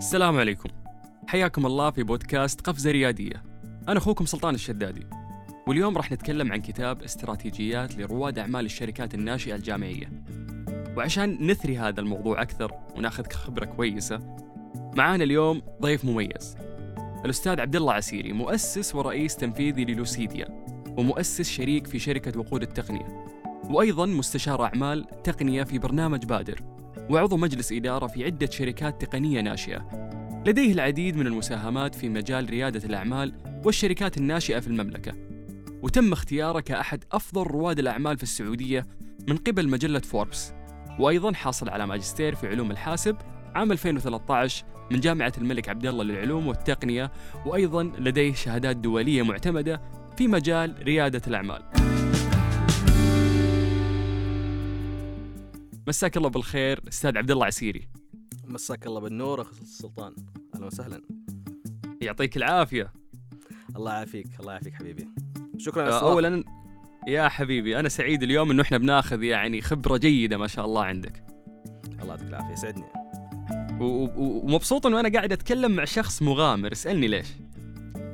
[0.00, 0.68] السلام عليكم.
[1.26, 3.42] حياكم الله في بودكاست قفزة ريادية.
[3.88, 5.06] أنا أخوكم سلطان الشدادي.
[5.66, 10.22] واليوم راح نتكلم عن كتاب استراتيجيات لرواد أعمال الشركات الناشئة الجامعية.
[10.96, 14.36] وعشان نثري هذا الموضوع أكثر ونأخذ خبرة كويسة
[14.96, 16.56] معانا اليوم ضيف مميز.
[17.24, 20.64] الأستاذ عبد الله عسيري مؤسس ورئيس تنفيذي للوسيديا
[20.96, 23.26] ومؤسس شريك في شركة وقود التقنية
[23.70, 26.69] وأيضا مستشار أعمال تقنية في برنامج بادر.
[27.10, 30.10] وعضو مجلس إدارة في عدة شركات تقنية ناشئة.
[30.46, 33.32] لديه العديد من المساهمات في مجال ريادة الأعمال
[33.64, 35.12] والشركات الناشئة في المملكة.
[35.82, 38.86] وتم اختياره كأحد أفضل رواد الأعمال في السعودية
[39.28, 40.52] من قبل مجلة فوربس.
[40.98, 43.16] وأيضا حاصل على ماجستير في علوم الحاسب
[43.54, 47.12] عام 2013 من جامعة الملك عبد الله للعلوم والتقنية.
[47.46, 49.82] وأيضا لديه شهادات دولية معتمدة
[50.16, 51.62] في مجال ريادة الأعمال.
[55.90, 57.88] مساك الله بالخير أستاذ عبد الله عسيري.
[58.44, 60.14] مساك الله بالنور اخ السلطان.
[60.54, 61.02] أهلا وسهلا.
[62.00, 62.92] يعطيك العافية.
[63.76, 65.08] الله يعافيك الله يعافيك حبيبي.
[65.58, 66.44] شكرا اولا
[67.08, 71.24] يا حبيبي أنا سعيد اليوم إنه إحنا بناخذ يعني خبرة جيدة ما شاء الله عندك.
[72.02, 72.86] الله يعطيك العافية يسعدني.
[73.80, 76.72] ومبسوط إنه أنا قاعد أتكلم مع شخص مغامر.
[76.72, 77.28] اسألني ليش.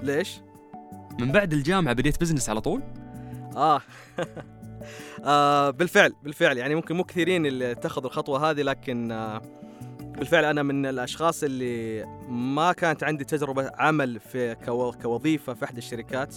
[0.03, 0.41] ليش؟
[1.21, 2.83] من بعد الجامعة بديت بزنس على طول؟
[3.57, 3.81] آه.
[5.25, 6.59] آه بالفعل بالفعل.
[6.59, 9.43] يعني ممكن مو كثيرين اللي اتخذوا الخطوة هذه لكن آه
[10.19, 14.55] بالفعل أنا من الأشخاص اللي ما كانت عندي تجربة عمل في
[15.03, 16.35] كوظيفة في احدى الشركات.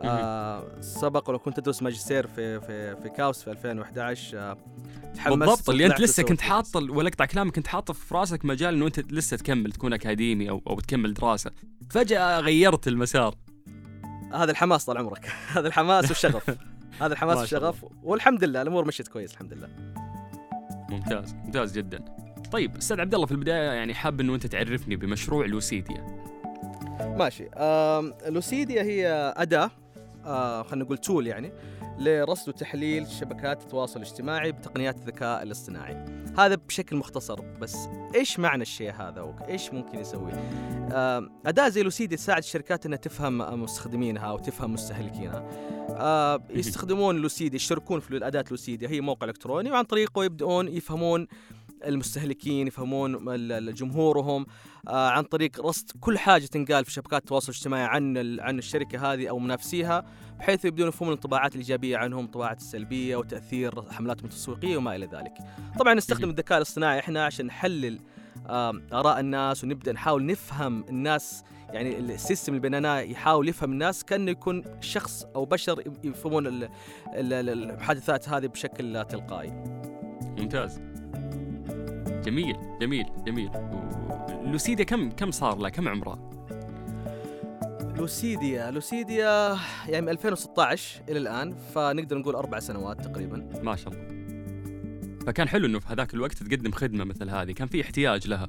[0.00, 4.56] آه سبق ولو كنت أدرس ماجستير في في في كاوس في 2011 آه
[5.26, 5.70] بالضبط.
[5.70, 9.12] اللي انت لسه كنت حاط ولا أقطع كلامك كنت حاطه في راسك مجال إنه أنت
[9.12, 11.50] لسه تكمل تكون أكاديمي أو أو تكمل دراسة.
[11.90, 13.34] فجأة غيرت المسار.
[14.32, 15.26] هذا الحماس طال عمرك.
[15.56, 16.50] هذا الحماس والشغف.
[17.00, 19.68] هذا الحماس والشغف والحمد لله الأمور مشيت كويس الحمد لله.
[20.90, 22.04] ممتاز ممتاز جدا.
[22.52, 26.06] طيب أستاذ عبد الله في البداية يعني حاب إنه أنت تعرفني بمشروع لوسيديا.
[27.00, 27.48] ماشي.
[28.28, 29.70] لوسيديا هي أداة
[30.26, 31.52] آه خلينا نقول تول يعني.
[31.98, 36.04] لرصد وتحليل شبكات التواصل الاجتماعي بتقنيات الذكاء الاصطناعي.
[36.38, 37.76] هذا بشكل مختصر بس
[38.14, 40.32] إيش معنى الشيء هذا وايش ممكن يسوي؟
[41.46, 45.48] أداة زي لوسيدي تساعد الشركات إنها تفهم مستخدمينها وتفهم مستهلكينها.
[46.50, 51.26] يستخدمون لوسيدي يشتركون في الأداة لوسيدي هي موقع إلكتروني وعن طريقه يبدؤون يفهمون
[51.84, 53.24] المستهلكين يفهمون
[53.74, 54.46] جمهورهم
[54.88, 59.28] آه عن طريق رصد كل حاجة تنقال في شبكات التواصل الاجتماعي عن عن الشركة هذه
[59.28, 60.04] أو منافسيها
[60.38, 65.32] بحيث يبدون يفهمون الانطباعات الإيجابية عنهم الانطباعات السلبية وتأثير حملاتهم التسويقيه وما إلى ذلك.
[65.78, 68.00] طبعا نستخدم الذكاء الاصطناعي إحنا عشان نحلل
[68.92, 74.64] آراء الناس ونبدأ نحاول نفهم الناس يعني السيستم اللي بيننا يحاول يفهم الناس كأنه يكون
[74.80, 76.68] شخص أو بشر يفهمون
[77.14, 79.50] المحادثات هذه بشكل تلقائي.
[80.22, 80.80] ممتاز.
[82.26, 83.50] جميل جميل جميل.
[84.44, 86.18] لوسيديا كم كم صار لها كم عمرها؟
[87.96, 89.56] لوسيديا لوسيديا
[89.88, 93.60] يعني من 2016 إلى الآن فنقدر نقول أربع سنوات تقريبا.
[93.62, 94.06] ما شاء الله.
[95.26, 97.52] فكان حلو إنه في هذاك الوقت تقدم خدمة مثل هذه.
[97.52, 98.48] كان في احتياج لها.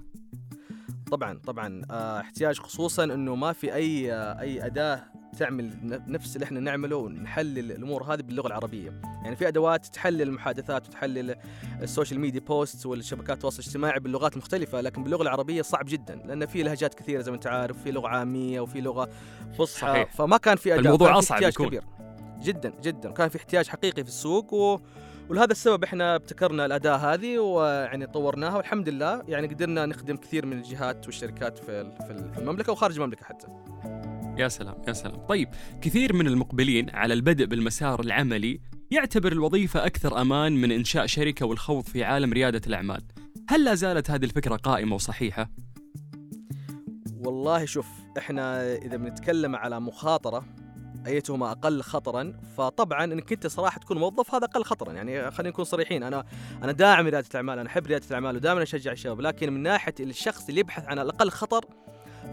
[1.12, 1.82] طبعا طبعا.
[1.92, 5.04] آه احتياج خصوصا إنه ما في أي آه أي أداة
[5.40, 5.72] تعمل
[6.08, 9.02] نفس اللي إحنا نعمله ونحلل الأمور هذه باللغة العربية.
[9.24, 11.36] يعني في أدوات تحلل المحادثات وتحلل
[11.82, 16.46] ال social media post والشبكات التواصل الاجتماعي باللغات المختلفه لكن باللغة العربية صعب جدا لأن
[16.46, 19.10] في لهجات كثيرة زي ما أنت عارف في لغة عامية وفي لغة
[19.58, 20.06] فصحى.
[20.06, 21.84] فما كان في أداة الموضوع أصعب كبير.
[22.42, 23.12] جدا جدا.
[23.12, 24.80] كان في احتياج حقيقي في السوق و
[25.30, 30.58] ولهذا السبب إحنا ابتكرنا الأداة هذه ويعني طورناها والحمد لله يعني قدرنا نخدم كثير من
[30.58, 31.92] الجهات والشركات في
[32.34, 33.48] في المملكة وخارج المملكة حتى.
[34.38, 35.50] يا سلام يا سلام طيب
[35.82, 38.60] كثير من المقبلين على البدء بالمسار العملي
[38.92, 43.02] يعتبر الوظيفة أكثر أمان من إنشاء شركة والخوض في عالم ريادة الأعمال
[43.50, 45.50] هل لا زالت هذه الفكرة قائمة وصحيحة؟
[47.26, 47.88] والله شوف
[48.18, 50.46] إحنا إذا بنتكلم على مخاطرة
[51.08, 54.94] أيتهما أقل خطرا فطبعا انك انت صراحة تكون موظف هذا أقل خطرا.
[54.94, 56.26] يعني خلينا نكون صريحين أنا
[56.64, 60.48] أنا داعم رياده الأعمال أنا أحب ريادة الأعمال ودائما أشجع الشباب لكن من ناحية الشخص
[60.50, 61.66] اللي يبحث عن الأقل خطر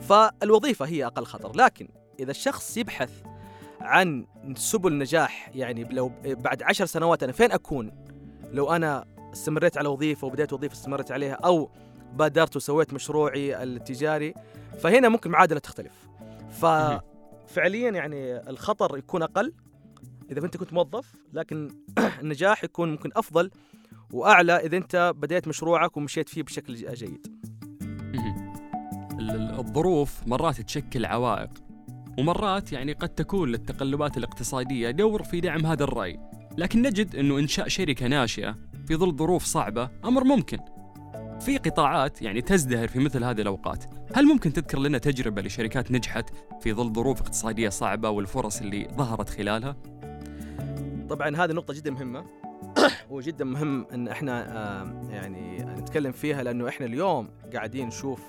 [0.00, 1.56] فالوظيفة هي أقل خطر.
[1.56, 1.88] لكن
[2.20, 3.10] إذا الشخص يبحث
[3.80, 4.26] عن
[4.56, 7.92] سبل نجاح يعني لو بعد عشر سنوات أنا فين أكون؟
[8.52, 11.70] لو أنا استمريت على وظيفة وبديت وظيفة استمريت عليها أو
[12.12, 14.34] بادرت وسويت مشروعي التجاري
[14.80, 15.92] فهنا ممكن معادلة تختلف.
[17.54, 19.52] ففعليا يعني الخطر يكون أقل
[20.30, 21.70] إذا أنت كنت موظف لكن
[22.22, 23.50] النجاح يكون ممكن أفضل
[24.12, 27.26] وأعلى إذا أنت بديت مشروعك ومشيت فيه بشكل جيد.
[29.58, 31.50] الظروف مرات تشكل عوائق
[32.18, 36.20] ومرات يعني قد تكون للتقلبات الاقتصادية دور في دعم هذا الرأي.
[36.58, 40.58] لكن نجد أنه إنشاء شركة ناشئة في ظل ظروف صعبة أمر ممكن.
[41.44, 46.30] في قطاعات يعني تزدهر في مثل هذه الأوقات هل ممكن تذكر لنا تجربة لشركات نجحت
[46.60, 49.76] في ظل ظروف اقتصادية صعبة والفرص اللي ظهرت خلالها؟
[51.08, 52.24] طبعا هذه نقطة جدا مهمة
[53.10, 58.20] وجدا مهم إن إحنا آه، يعني نتكلم فيها لأنه إحنا اليوم قاعدين نشوف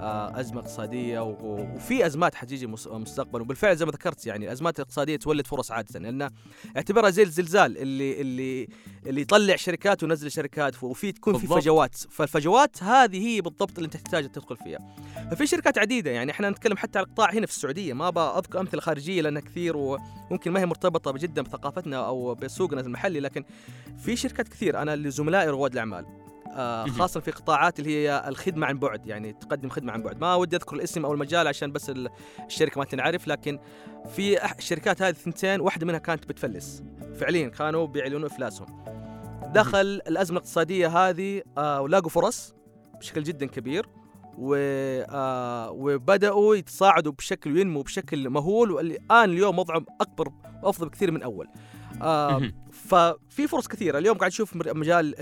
[0.00, 3.42] أزمة اقتصادية وفي أزمات حتيجي مستقبلا.
[3.42, 6.30] وبالفعل زي ما ذكرت يعني الازمات الاقتصاديه تولد فرص عادة لأن
[6.76, 8.68] اعتبرها زي الزلزال اللي اللي
[9.06, 11.38] اللي يطلع شركات وينزل شركات وفي تكون.
[11.38, 11.96] في فجوات.
[11.96, 14.78] فالفجوات هذه هي بالضبط اللي أنت تحتاج تدخل فيها.
[15.30, 17.92] ففي شركات عديدة يعني إحنا نتكلم حتى على القطاع هنا في السعودية.
[17.92, 23.20] ما أذكر أمثلة خارجية لأنها كثير وممكن ما هي مرتبطة جدا بثقافتنا أو بسوقنا المحلي
[23.20, 23.44] لكن
[24.04, 24.82] في شركات كثير.
[24.82, 26.04] أنا لزملائي رواد الأعمال.
[26.04, 26.31] آه
[26.90, 30.20] خاصة في قطاعات اللي هي الخدمة عن بعد يعني تقدم خدمة عن بعد.
[30.20, 31.92] ما ودي أذكر الاسم أو المجال عشان بس
[32.46, 33.58] الشركة ما تنعرف لكن
[34.14, 36.82] في الشركات هذه الثنتين واحدة منها كانت بتفلس.
[37.20, 38.84] فعليا كانوا بيعلنوا إفلاسهم.
[39.54, 42.54] دخل الأزمة الاقتصادية هذه آه ولاقوا فرص
[42.98, 43.86] بشكل جدا كبير
[44.38, 44.54] و
[45.10, 50.32] آه وبدأوا يتصاعدوا بشكل وينموا بشكل مهول والآن اليوم وضعهم أكبر
[50.62, 51.48] وأفضل بكثير من أول.
[52.02, 52.42] آه
[52.72, 53.98] ففي فرص كثيرة.
[53.98, 55.14] اليوم قاعد نشوف مجال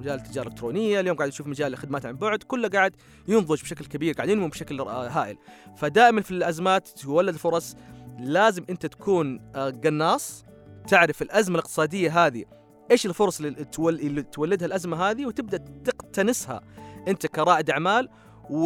[0.00, 2.42] مجال التجارة الإلكترونية اليوم قاعد نشوف مجال الخدمات عن بعد.
[2.42, 2.96] كله قاعد
[3.28, 5.36] ينضج بشكل كبير قاعد ينمو بشكل هائل.
[5.76, 7.76] فدائما في الأزمات تولد فرص
[8.18, 10.44] لازم أنت تكون آه، قناص.
[10.88, 12.44] تعرف الأزمة الاقتصادية هذه
[12.90, 16.60] إيش الفرص اللي تولدها الأزمة هذه وتبدأ تقتنصها
[17.08, 18.08] أنت كرائد أعمال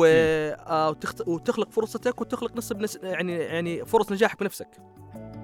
[0.04, 4.68] آه، وتخلق فرصتك وتخلق نسب يعني يعني فرص نجاحك بنفسك.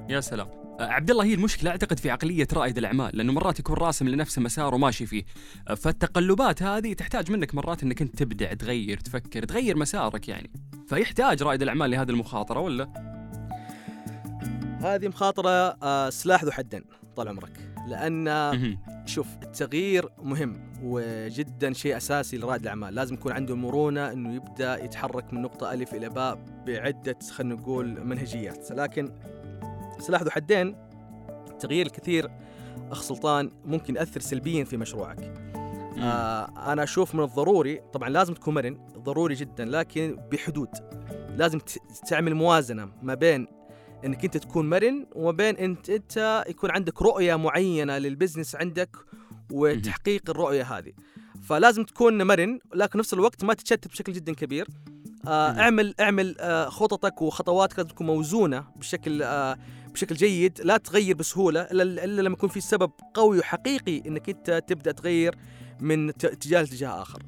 [0.08, 0.48] يا سلام.
[0.80, 4.74] عبد الله هي المشكلة أعتقد في عقلية رائد الأعمال لأنه مرات يكون راسم لنفسه مسار
[4.74, 5.24] وماشي فيه.
[5.76, 10.50] فالتقلبات هذه تحتاج منك مرات إنك أنت تبدع تغير تفكر تغير مسارك يعني.
[10.88, 12.88] فيحتاج رائد الأعمال لهذه المخاطرة ولا؟
[14.80, 16.84] هذه مخاطرة آه، سلاح ذو حدين
[17.16, 17.70] طال عمرك.
[17.88, 22.94] لأن شوف التغيير مهم وجدا شيء أساسي لرائد الأعمال.
[22.94, 28.04] لازم يكون عنده المرونة إنه يبدأ يتحرك من نقطة ألف إلى باء بعدة خلينا نقول
[28.04, 28.70] منهجيات.
[28.70, 29.12] لكن
[29.98, 30.76] سلاح ذو حدين.
[31.50, 32.30] التغيير الكثير
[32.90, 35.20] أخ سلطان ممكن يأثر سلبيا في مشروعك.
[35.98, 40.68] آه أنا أشوف من الضروري طبعا لازم تكون مرن ضروري جدا لكن بحدود.
[41.36, 41.60] لازم
[42.08, 43.46] تعمل موازنة ما بين
[44.04, 48.96] إنك أنت تكون مرن وما بين انت أنت يكون عندك رؤية معينة للبزنس عندك
[49.52, 50.92] وتحقيق الرؤية هذه.
[51.42, 54.68] فلازم تكون مرن لكن نفس الوقت ما تتشتت بشكل جدا كبير.
[55.26, 59.58] آه اعمل اعمل آه خططك وخطواتك تكون موزونة بشكل آه
[59.96, 64.92] بشكل جيد لا تغير بسهولة إلا لما يكون في سبب قوي وحقيقي إنك أنت تبدأ
[64.92, 65.34] تغير
[65.80, 67.22] من اتجاه لاتجاه آخر.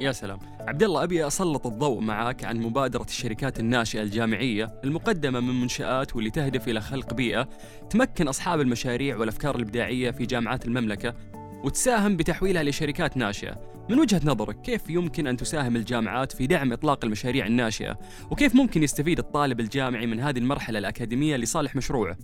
[0.00, 5.60] يا سلام، عبد الله أبي أسلط الضوء معك عن مبادرة الشركات الناشئة الجامعية المقدمة من
[5.60, 7.48] منشآت واللي تهدف إلى خلق بيئة
[7.90, 11.14] تمكن أصحاب المشاريع والأفكار الإبداعية في جامعات المملكة
[11.66, 13.60] وتساهم بتحويلها لشركات ناشئة.
[13.90, 17.98] من وجهة نظرك كيف يمكن أن تساهم الجامعات في دعم إطلاق المشاريع الناشئة؟
[18.30, 22.16] وكيف ممكن يستفيد الطالب الجامعي من هذه المرحلة الأكاديمية لصالح مشروعه؟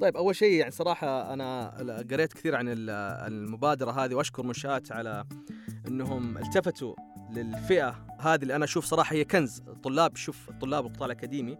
[0.00, 1.74] طيب أول شيء يعني صراحة أنا
[2.10, 5.24] قريت كثير عن المبادرة هذه وأشكر منشات على
[5.88, 6.94] إنهم التفتوا
[7.30, 9.62] للفئة هذه اللي أنا أشوف صراحة هي كنز.
[9.68, 11.58] الطلاب شوف الطلاب القطاع الأكاديمي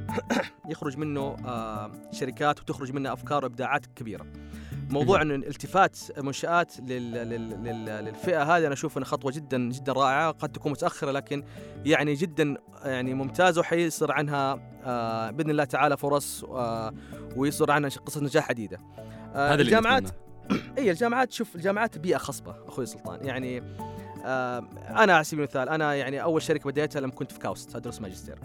[0.70, 4.26] يخرج منه آه، شركات وتخرج منه أفكار وإبداعات كبيرة.
[4.90, 7.12] موضوع انه التفات منشآت لل...
[7.12, 7.64] لل...
[7.64, 7.84] لل...
[7.84, 11.44] للفئة هذه أنا أشوف إنها خطوة جدا جدا رائعة قد تكون متأخرة لكن
[11.84, 16.94] يعني جدا يعني ممتازه وحيصير عنها آه بإذن الله تعالى فرص آه
[17.36, 18.78] ويصير عنها قصة نجاح عديده
[19.34, 20.10] آه هذا الجامعات
[20.78, 23.24] اي الجامعات شوف الجامعات بيئة خصبة أخوي سلطان.
[23.24, 23.62] يعني
[24.24, 28.00] آه أنا على سبيل المثال أنا يعني أول شركة بديتها لما كنت في كاوست أدرس
[28.00, 28.38] ماجستير.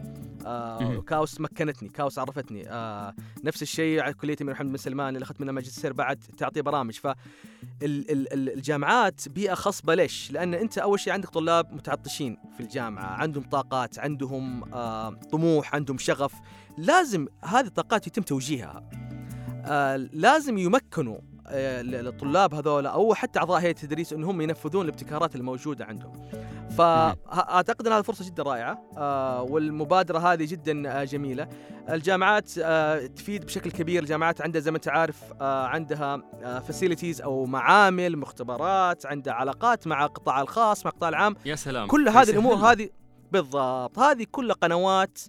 [0.46, 2.70] آه كاوس مكنتني كاوس عرفتني.
[2.70, 6.62] آه نفس الشيء على كلية من محمد بن سلمان اللي أخذت منها ماجستير بعد تعطي
[6.62, 6.94] برامج.
[6.94, 7.08] ف
[7.82, 14.00] الجامعات بيئة خصبة ليش؟ لأن أنت أول شيء عندك طلاب متعطشين في الجامعة عندهم طاقات
[14.00, 16.34] عندهم آه طموح عندهم شغف.
[16.78, 18.90] لازم هذه الطاقات يتم توجيهها.
[19.66, 21.18] آه لازم يمكنوا
[21.52, 26.14] للطلاب هذول أو حتى أعضاء هيئة التدريس انهم ينفذون الابتكارات الموجودة عندهم.
[26.78, 31.48] فأعتقد إن هذه فرصة جدا رائعة آه، والمبادرة هذه جدا آه، جميلة.
[31.90, 36.22] الجامعات آه، تفيد بشكل كبير، الجامعات عندها زي ما أنت عارف عندها
[36.60, 41.36] فاسيلتيز أو معامل، مختبرات، عندها علاقات مع القطاع الخاص، مع القطاع العام.
[41.46, 42.90] يا سلام كل هذه الأمور هذه
[43.32, 45.20] بالضبط، هذه كلها قنوات،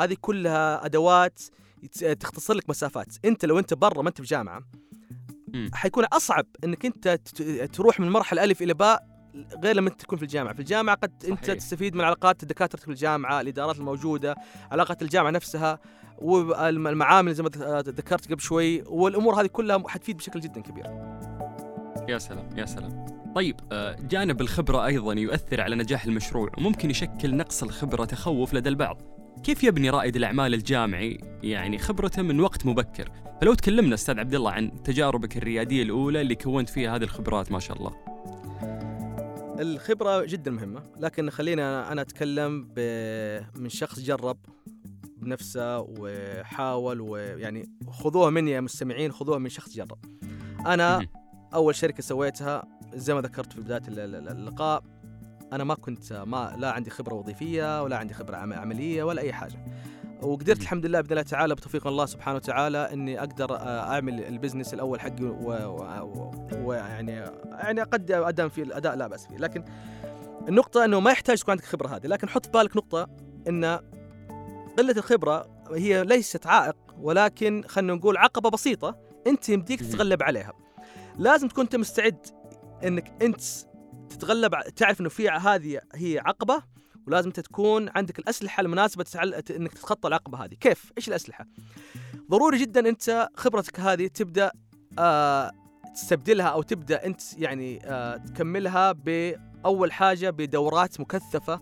[0.00, 1.42] هذه كلها أدوات
[2.20, 4.62] تختصر لك مسافات، أنت لو أنت برا ما أنت في جامعة
[5.74, 7.08] حيكون أصعب إنك أنت
[7.72, 9.06] تروح من مرحلة ألف إلى باء
[9.64, 11.32] غير لما تكون في الجامعة، في الجامعة قد صحيح.
[11.32, 14.36] انت تستفيد من علاقات الدكاترة في الجامعة، الإدارات الموجودة،
[14.70, 15.78] علاقة الجامعة نفسها
[16.18, 17.48] والمعامل زي ما
[17.80, 20.86] ذكرت قبل شوي والأمور هذه كلها حتفيد بشكل جدا كبير.
[22.08, 27.36] يا سلام يا سلام طيب آه، جانب الخبرة أيضا يؤثر على نجاح المشروع وممكن يشكل
[27.36, 29.02] نقص الخبرة تخوف لدى البعض
[29.44, 33.12] كيف يبني رائد الأعمال الجامعي؟ يعني خبرته من وقت مبكر.
[33.40, 37.58] فلو تكلمنا أستاذ عبد الله عن تجاربك الريادية الأولى اللي كونت فيها هذه الخبرات ما
[37.58, 37.92] شاء الله.
[39.60, 42.68] الخبرة جدا مهمة لكن خلينا أنا أتكلم
[43.56, 44.36] من شخص جرب
[45.16, 49.98] بنفسه وحاول ويعني خذوها مني يا مستمعين خذوها من شخص جرب.
[50.66, 51.06] أنا
[51.54, 54.82] أول شركة سويتها زي ما ذكرت في بداية اللقاء
[55.52, 59.64] أنا ما كنت ما لا عندي خبرة وظيفية ولا عندي خبرة عملية ولا أي حاجة.
[60.22, 64.74] وقدرت الحمد لله بإذن الله تعالى بتوفيق الله سبحانه وتعالى إني أقدر آه، أعمل البزنس
[64.74, 65.24] الأول حقي
[66.64, 67.12] ويعني
[67.50, 69.36] يعني قد آدم في الأداء لا بأس فيه.
[69.36, 69.64] لكن
[70.48, 72.06] النقطة إنه ما يحتاج تكون عندك خبرة هذه.
[72.06, 73.08] لكن حط في بالك نقطة
[73.48, 73.64] إن
[74.78, 80.52] قلة الخبرة هي ليست عائق ولكن خلينا نقول عقبة بسيطة أنت يمديك تتغلب عليها.
[81.18, 82.26] لازم تكون أنت مستعد
[82.84, 83.40] إنك أنت
[84.12, 86.62] تتغلب تعرف إنه في هذه هي عقبة
[87.06, 89.34] ولازم أنت تكون عندك الأسلحة المناسبة تتعل...
[89.34, 90.54] إنك تتخطى العقبة هذه.
[90.54, 91.46] كيف؟ إيش الأسلحة؟
[92.30, 94.52] ضروري جدا أنت خبرتك هذه تبدأ
[94.98, 95.50] آه
[95.94, 101.60] تستبدلها أو تبدأ أنت يعني آه تكملها بأول حاجة بدورات مكثفة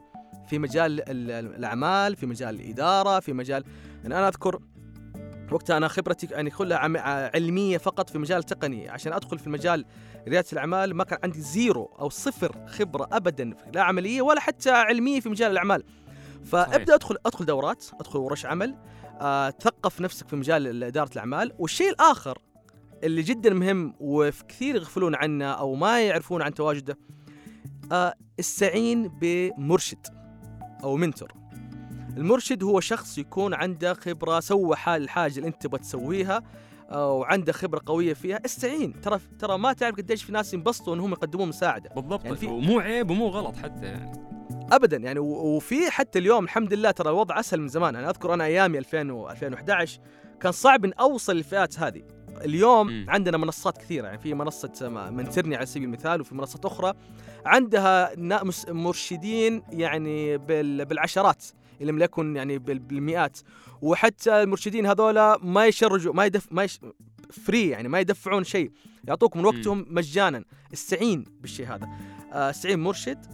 [0.49, 3.65] في مجال الأعمال في مجال الإدارة في مجال
[4.03, 4.61] يعني أنا أذكر
[5.53, 6.79] وقتها أنا خبرتي يعني كلها
[7.35, 8.89] علمية فقط في مجال تقني.
[8.89, 9.85] عشان أدخل في المجال
[10.29, 15.21] ريادة الأعمال ما كان عندي زيرو أو صفر خبرة ابدا لا عملية ولا حتى علمية
[15.21, 15.85] في مجال الأعمال.
[16.45, 18.77] فأبدأ ادخل أدخل دورات أدخل ورش عمل
[19.21, 21.53] آه، تثقف نفسك في مجال إدارة الأعمال.
[21.59, 22.39] والشيء الآخر
[23.05, 26.99] اللي جدا مهم وكثير يغفلون عنه أو ما يعرفون عن تواجده
[27.93, 30.07] آه، استعين بمرشد
[30.85, 31.40] أو منتور.
[32.17, 36.43] المرشد هو شخص يكون عنده خبرة سوى حال الحاجة اللي انت تبغى تسويها
[36.93, 38.41] وعنده خبرة قوية فيها.
[38.45, 39.01] استعين.
[39.01, 41.91] ترى ترى ما تعرف قديش في ناس ينبسطوا انهم يقدمون مساعدة.
[41.97, 42.25] بالضبط.
[42.25, 44.13] يعني في ومو عيب ومو غلط حتى يعني.
[44.73, 44.97] ابدا.
[44.97, 47.97] يعني وفي حتى اليوم الحمد لله ترى الوضع أسهل من زمان.
[47.97, 50.01] أنا أذكر أنا أيامي 2000 و 2011
[50.41, 52.03] كان صعب ان أوصل الفئات هذه.
[52.45, 53.11] اليوم م.
[53.11, 54.07] عندنا منصات كثيرة.
[54.07, 56.93] يعني في منصة منترني على سبيل المثال وفي منصات أخرى
[57.47, 58.11] عندها
[58.69, 60.39] مرشدين يعني
[60.85, 61.45] بالعشرات.
[61.81, 63.39] لم يكن يعني بالمئات.
[63.83, 66.81] وحتى المرشدين هذولا ما ي charge وا ما يدف ما يش
[67.31, 68.71] free يعني ما يدفعون شيء.
[69.05, 70.45] يعطوك من وقتهم مجانا.
[70.73, 71.89] استعين بالشيء هذا.
[72.33, 73.27] آه، استعين مرشد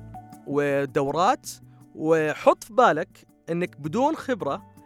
[0.47, 1.51] ودورات.
[1.95, 4.77] وحط في بالك إنك بدون خبرة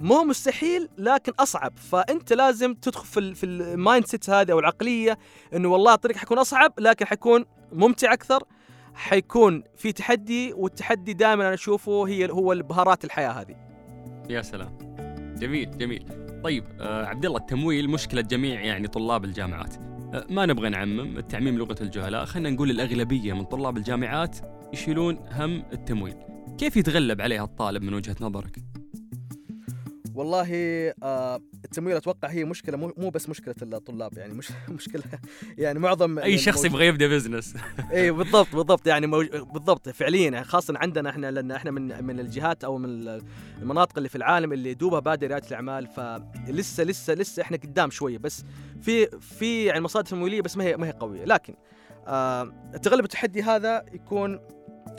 [0.00, 1.72] مو مستحيل لكن أصعب.
[1.76, 5.18] فأنت لازم تدخل في في ال mindset هذه أو العقلية
[5.54, 8.44] إنه والله الطريق حيكون أصعب لكن حيكون ممتع أكثر.
[8.94, 13.56] حيكون في تحدي والتحدي دائما أنا أشوفه هي هو البهارات الحياة هذه.
[14.30, 14.78] يا سلام.
[15.38, 16.04] جميل جميل.
[16.44, 19.76] طيب آه عبد الله التمويل مشكلة جميع يعني طلاب الجامعات.
[19.76, 22.24] آه ما نبغى نعمم التعميم لغة الجهلاء.
[22.24, 24.38] خلينا نقول الأغلبية من طلاب الجامعات
[24.72, 26.16] يشيلون هم التمويل.
[26.58, 28.58] كيف يتغلب عليها الطالب من وجهة نظرك؟
[30.14, 30.48] والله
[31.02, 35.02] آه التمويل أتوقع هي مشكلة مو, مو بس مشكلة الطلاب يعني مش مشكلة
[35.58, 37.54] يعني معظم أي شخص يبغى يبدأ بزنس
[37.92, 39.26] إي بالضبط بالضبط يعني موج...
[39.36, 43.20] بالضبط فعليا خاصه عندنا إحنا لأن إحنا من من الجهات أو من
[43.62, 48.18] المناطق اللي في العالم اللي دوبها بادئ رياده الأعمال فلسه لسه لسه إحنا قدام شوية
[48.18, 48.44] بس
[48.80, 51.24] في في يعني مصادر تمويلية بس ما هي ما هي قوية.
[51.24, 51.54] لكن
[52.06, 52.52] آه
[52.82, 54.40] تغلب التحدي هذا يكون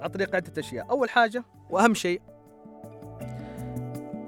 [0.01, 0.89] عن طريق عدة أشياء.
[0.89, 2.21] أول حاجة وأهم شيء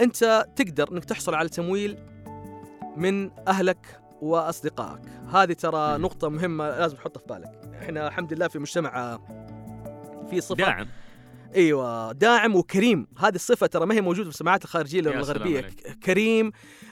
[0.01, 1.97] أنت تقدر إنك تحصل على تمويل
[2.97, 5.01] من أهلك وأصدقائك.
[5.33, 7.79] هذه ترى نقطة مهمة لازم تحطها في بالك.
[7.81, 9.19] إحنا الحمد لله في مجتمع
[10.29, 10.55] في صفة.
[10.55, 10.87] داعم.
[11.55, 13.07] أيوه داعم وكريم.
[13.17, 15.69] هذه الصفة ترى ما هي موجودة في المجتمعات الخارجية الغربية
[16.03, 16.51] كريم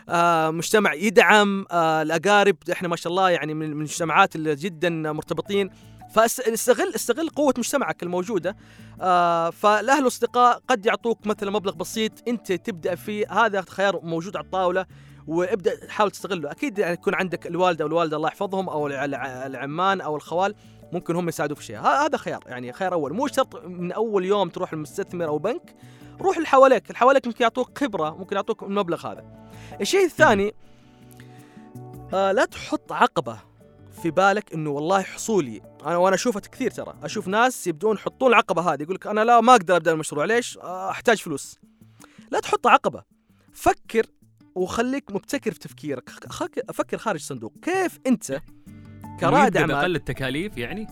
[0.10, 2.56] آه مجتمع يدعم آه الأقارب.
[2.72, 5.70] إحنا ما شاء الله يعني من المجتمعات اللي جدا مرتبطين.
[6.14, 8.56] فاستغل استغل قوة مجتمعك الموجودة.
[9.02, 13.46] آه فالأهل والأصدقاء قد يعطوك مثلا مبلغ بسيط أنت تبدأ فيه.
[13.46, 14.86] هذا خيار موجود على الطاولة
[15.28, 16.52] وابدأ حاول تستغله.
[16.52, 20.56] أكيد يعني يكون عندك الوالدة أو الوالدة الله يحفظهم أو العمان أو الخوال
[20.92, 21.80] ممكن هم يساعدوك في شيء.
[21.80, 23.14] هذا خيار يعني خيار أول.
[23.14, 25.76] مو شرط من أول يوم تروح المستثمر أو بنك
[26.22, 26.88] روح اللي حواليك.
[26.88, 29.26] اللي حواليك ممكن يعطوك خبرة ممكن يعطوك المبلغ هذا.
[29.82, 30.56] الشيء الثاني
[32.14, 33.53] آه لا تحط عقبة.
[34.02, 35.62] في بالك إنه والله حصولي.
[35.86, 36.94] أنا وأنا أشوفها كثير ترى.
[37.04, 40.58] أشوف ناس يبدون يحطون العقبه هذه يقول لك أنا لا ما أقدر أبدأ المشروع ليش؟
[40.58, 41.60] آه، أحتاج فلوس.
[42.32, 43.04] لا تحط عقبة.
[43.54, 44.06] فكر
[44.56, 46.10] وخليك مبتكر في تفكيرك.
[46.74, 47.54] فكر خارج الصندوق.
[47.62, 48.42] كيف أنت
[49.20, 50.88] كرائد أعمال بأقل التكاليف يعني؟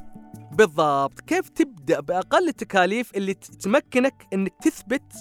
[0.52, 1.20] بالضبط.
[1.20, 5.14] كيف تبدأ بأقل التكاليف اللي تمكنك إنك تثبت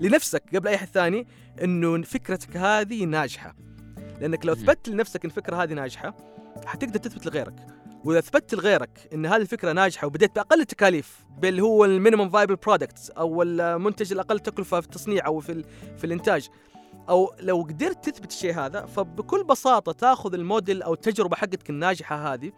[0.00, 1.26] لنفسك قبل أي أحد ثاني
[1.62, 3.56] إنه فكرتك هذه ناجحة.
[4.20, 6.16] لأنك لو اثبتت لنفسك إن الفكرة هذه ناجحة
[6.66, 7.66] حتقدر تثبت لغيرك.
[8.04, 12.56] وإذا أثبتت لغيرك إن هذه الفكرة ناجحة وبديت بأقل التكاليف باللي هو ال minimum viable
[12.56, 15.64] product أو المنتج الأقل تكلفة في التصنيع أو في
[15.96, 16.48] في الإنتاج
[17.08, 22.52] أو لو قدرت تثبت الشيء هذا فبكل بساطة تأخذ الموديل أو التجربة حقتك الناجحة هذه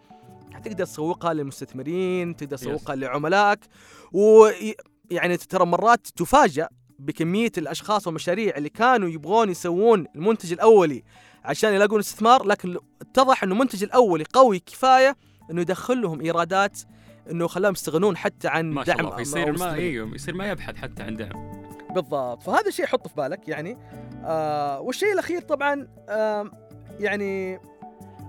[0.63, 3.59] تقدر تسوقها للمستثمرين تقدر تسوقها لعملائك
[4.11, 11.03] ويعني ترى مرات تفاجأ بكمية الأشخاص والمشاريع اللي كانوا يبغون يسوون المنتج الأولي
[11.43, 15.17] عشان يلاقون استثمار لكن اتضح إنه المنتج الاولي قوي كفاية
[15.51, 16.79] إنه يدخل لهم إيرادات
[17.31, 20.75] إنه خلاهم يستغنون حتى عن ما شاء دعم الله يصير ما إيوه يصير ما يبحث
[20.75, 21.61] حتى عن دعم.
[21.95, 22.43] بالضبط.
[22.43, 23.77] فهذا الشيء حطه في بالك يعني.
[24.23, 26.51] آه والشيء الأخير طبعا آه
[26.99, 27.59] يعني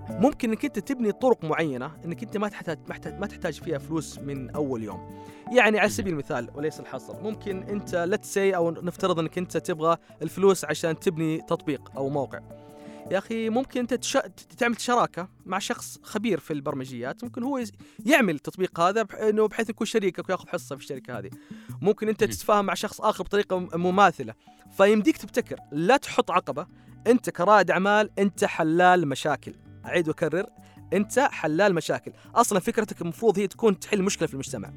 [0.09, 2.79] ممكن إنك أنت تبني طرق معينة إنك أنت ما تحتاج
[3.19, 5.23] ما تحتاج فيها فلوس من أول يوم.
[5.51, 10.65] يعني على سبيل المثال وليس الحصر ممكن أنت لتس أو نفترض إنك أنت تبغى الفلوس
[10.65, 12.39] عشان تبني تطبيق أو موقع.
[13.11, 14.17] يا أخي ممكن أنت تش...
[14.57, 17.63] تعمل شراكة مع شخص خبير في البرمجيات ممكن هو
[18.05, 19.15] يعمل التطبيق هذا بح...
[19.15, 21.29] إنه بحيث يكون شريكك ويأخذ حصة في الشركة هذه.
[21.81, 24.33] ممكن أنت تتفاهم مع شخص آخر بطريقة مماثلة.
[24.77, 25.57] فيمديك تبتكر.
[25.71, 26.67] لا تحط عقبة.
[27.07, 29.53] أنت كرائد أعمال أنت حلال مشاكل.
[29.85, 30.45] أعيد وأكرر.
[30.93, 32.11] أنت حلال مشاكل.
[32.35, 34.73] أصلا فكرتك المفروض هي تكون تحل مشكلة في المجتمع.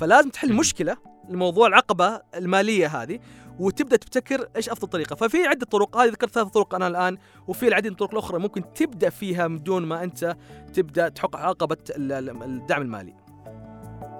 [0.00, 0.96] فلازم تحل مشكلة
[1.30, 3.20] الموضوع العقبة المالية هذه.
[3.58, 5.16] وتبدأ تبتكر إيش أفضل طريقة.
[5.16, 8.72] ففي عدة طرق هذه ذكرت ثلاث طرق أنا الآن وفي العديد من الطرق الأخرى ممكن
[8.74, 10.36] تبدأ فيها من دون ما أنت
[10.72, 13.14] تبدأ تحق عقبة الدعم المالي.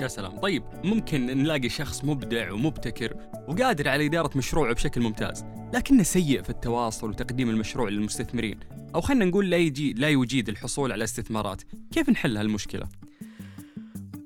[0.01, 0.39] يا سلام.
[0.39, 3.17] طيب ممكن نلاقي شخص مبدع ومبتكر
[3.49, 8.61] وقادر على إدارة مشروعه بشكل ممتاز لكنه سيء في التواصل وتقديم المشروع للمستثمرين.
[8.95, 11.63] أو خلينا نقول لا يجي لا يجيد الحصول على استثمارات.
[11.93, 12.89] كيف نحل هالمشكلة؟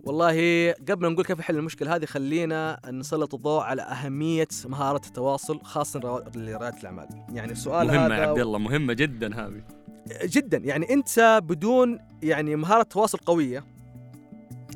[0.04, 6.24] والله قبل نقول كيف نحل المشكلة هذه خلينا نسلط الضوء على أهمية مهارة التواصل خاصة
[6.34, 7.08] لريادة الأعمال.
[7.32, 9.62] يعني السؤال مهمة هذا يا عبد الله مهمة جدا هذه.
[10.24, 10.58] جدا.
[10.58, 13.64] يعني أنت بدون يعني مهارة تواصل قوية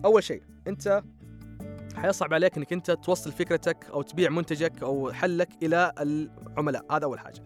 [0.05, 1.03] أول شيء أنت
[1.97, 6.85] حيصعب عليك إنك أنت توصل فكرتك أو تبيع منتجك أو حلك إلى العملاء.
[6.91, 7.45] هذا أول حاجة.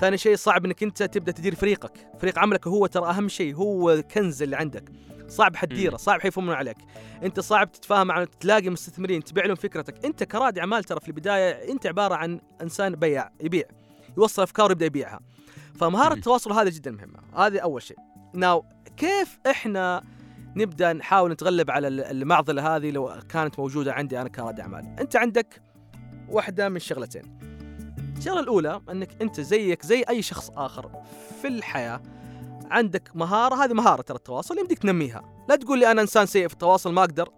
[0.00, 2.08] ثاني شيء صعب إنك أنت تبدأ تدير فريقك.
[2.18, 4.90] فريق عملك هو ترى أهم شيء هو الكنز اللي عندك.
[5.28, 6.76] صعب حتديره صعب حيفهمون عليك.
[7.22, 10.04] انت صعب تتفاهم مع تلاقي مستثمرين تبيع لهم فكرتك.
[10.04, 13.64] انت كرائد اعمال ترى في البداية انت عبارة عن انسان بياع يبيع
[14.18, 15.20] يوصل افكار ويبدأ يبيعها.
[15.74, 17.46] فمهارة التواصل هذه جدا مهمة.
[17.46, 17.96] هذه أول شيء.
[18.34, 18.64] ناو
[18.96, 20.04] كيف إحنا
[20.56, 25.62] نبدأ نحاول نتغلب على المعضلة هذه لو كانت موجودة عندي أنا كرائد أعمال؟ أنت عندك
[26.28, 27.38] واحدة من شغلتين.
[28.18, 30.90] الشغلة الأولى إنك أنت زيك زي أي شخص آخر
[31.42, 32.00] في الحياة
[32.70, 35.44] عندك مهارة هذه مهارة ترى التواصل يمديك تنميها.
[35.48, 37.28] لا تقول لي أنا إنسان سيء في التواصل ما أقدر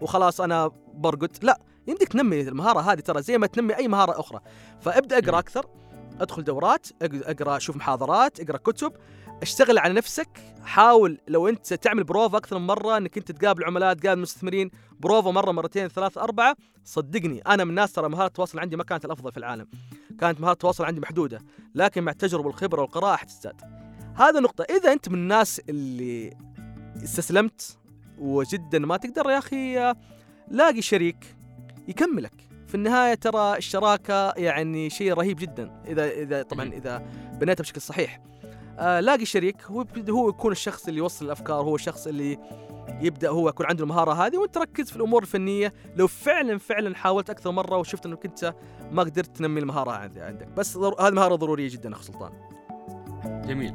[0.00, 1.38] وخلاص أنا برقد.
[1.42, 4.40] لا يمديك تنمي المهارة هذه ترى زي ما تنمي أي مهارة أخرى.
[4.80, 5.66] فابدأ أقرأ أكثر
[6.20, 8.92] أدخل دورات أقرأ شوف محاضرات أقرأ كتب.
[9.42, 10.28] اشتغل على نفسك
[10.64, 14.70] حاول لو أنت تعمل بروفا أكثر من مرة إنك أنت تقابل عملاء تقابل مستثمرين
[15.00, 19.04] بروفا مرة مرتين ثلاث أربعة صدقني أنا من الناس ترى مهارة التواصل عندي ما كانت
[19.04, 19.68] الأفضل في العالم.
[20.20, 21.40] كانت مهارة التواصل عندي محدودة
[21.74, 23.87] لكن مع التجربة والخبرة والقراءة حتزداد.
[24.18, 24.64] هذا نقطة.
[24.70, 26.36] إذا أنت من الناس اللي
[27.04, 27.78] استسلمت
[28.18, 29.94] وجدا ما تقدر يا أخي
[30.48, 31.36] لاقي شريك
[31.88, 32.48] يكملك.
[32.66, 35.82] في النهاية ترى الشراكة يعني شيء رهيب جدا.
[35.86, 36.98] إذا إذا طبعا إذا
[37.40, 38.20] بنيتها بشكل صحيح.
[38.78, 42.38] آه لاقي شريك هو هو يكون الشخص اللي يوصل الأفكار هو الشخص اللي
[43.00, 45.72] يبدأ هو يكون عنده المهارة هذه وأنت تركز في الأمور الفنية.
[45.96, 48.54] لو فعلا فعلا حاولت أكثر مرة وشفت إنك أنت
[48.90, 50.48] ما قدرت تنمي المهارة عندك.
[50.48, 52.57] بس هذه مهارة ضرورية جدا أخ سلطان.
[53.24, 53.72] جميل.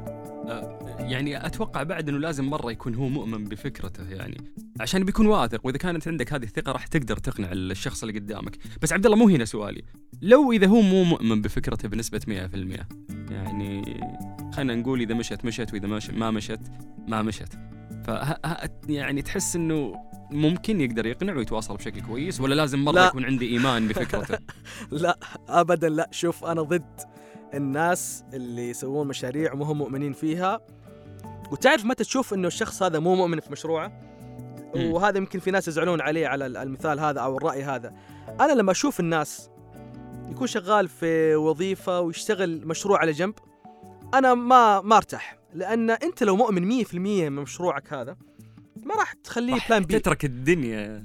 [0.48, 4.36] آه يعني أتوقع بعد إنه لازم مرة يكون هو مؤمن بفكرته يعني.
[4.80, 8.58] عشان بيكون واثق وإذا كانت عندك هذه الثقة راح تقدر تقنع الشخص اللي قدامك.
[8.82, 9.82] بس عبد الله مو هنا سؤالي.
[10.22, 12.84] لو إذا هو مو مؤمن بفكرته بنسبة 100%
[13.30, 13.98] يعني
[14.52, 16.60] خلينا نقول إذا مشت مشت وإذا ما مشت
[17.08, 17.52] ما مشت.
[18.04, 18.10] ف
[18.88, 19.94] يعني تحس إنه
[20.30, 23.06] ممكن يقدر يقنع ويتواصل بشكل كويس ولا لازم مرة لا.
[23.06, 24.38] يكون عندي إيمان بفكرته؟
[24.90, 26.08] لا ابدا لا.
[26.12, 27.00] شوف أنا ضد
[27.54, 30.60] الناس اللي يسوون مشاريع وما مؤمنين فيها.
[31.52, 34.00] وتعرف متى تشوف إنه الشخص هذا مو مؤمن في مشروعه؟
[34.74, 37.94] وهذا يمكن في ناس يزعلون عليه على المثال هذا أو الرأي هذا.
[38.40, 39.50] أنا لما أشوف الناس
[40.30, 43.34] يكون شغال في وظيفة ويشتغل مشروع على جنب
[44.14, 45.38] أنا ما ما أرتاح.
[45.54, 48.16] لأن أنت لو مؤمن 100% من مشروعك هذا
[48.76, 51.04] ما راح تخليه بلان بي تترك الدنيا.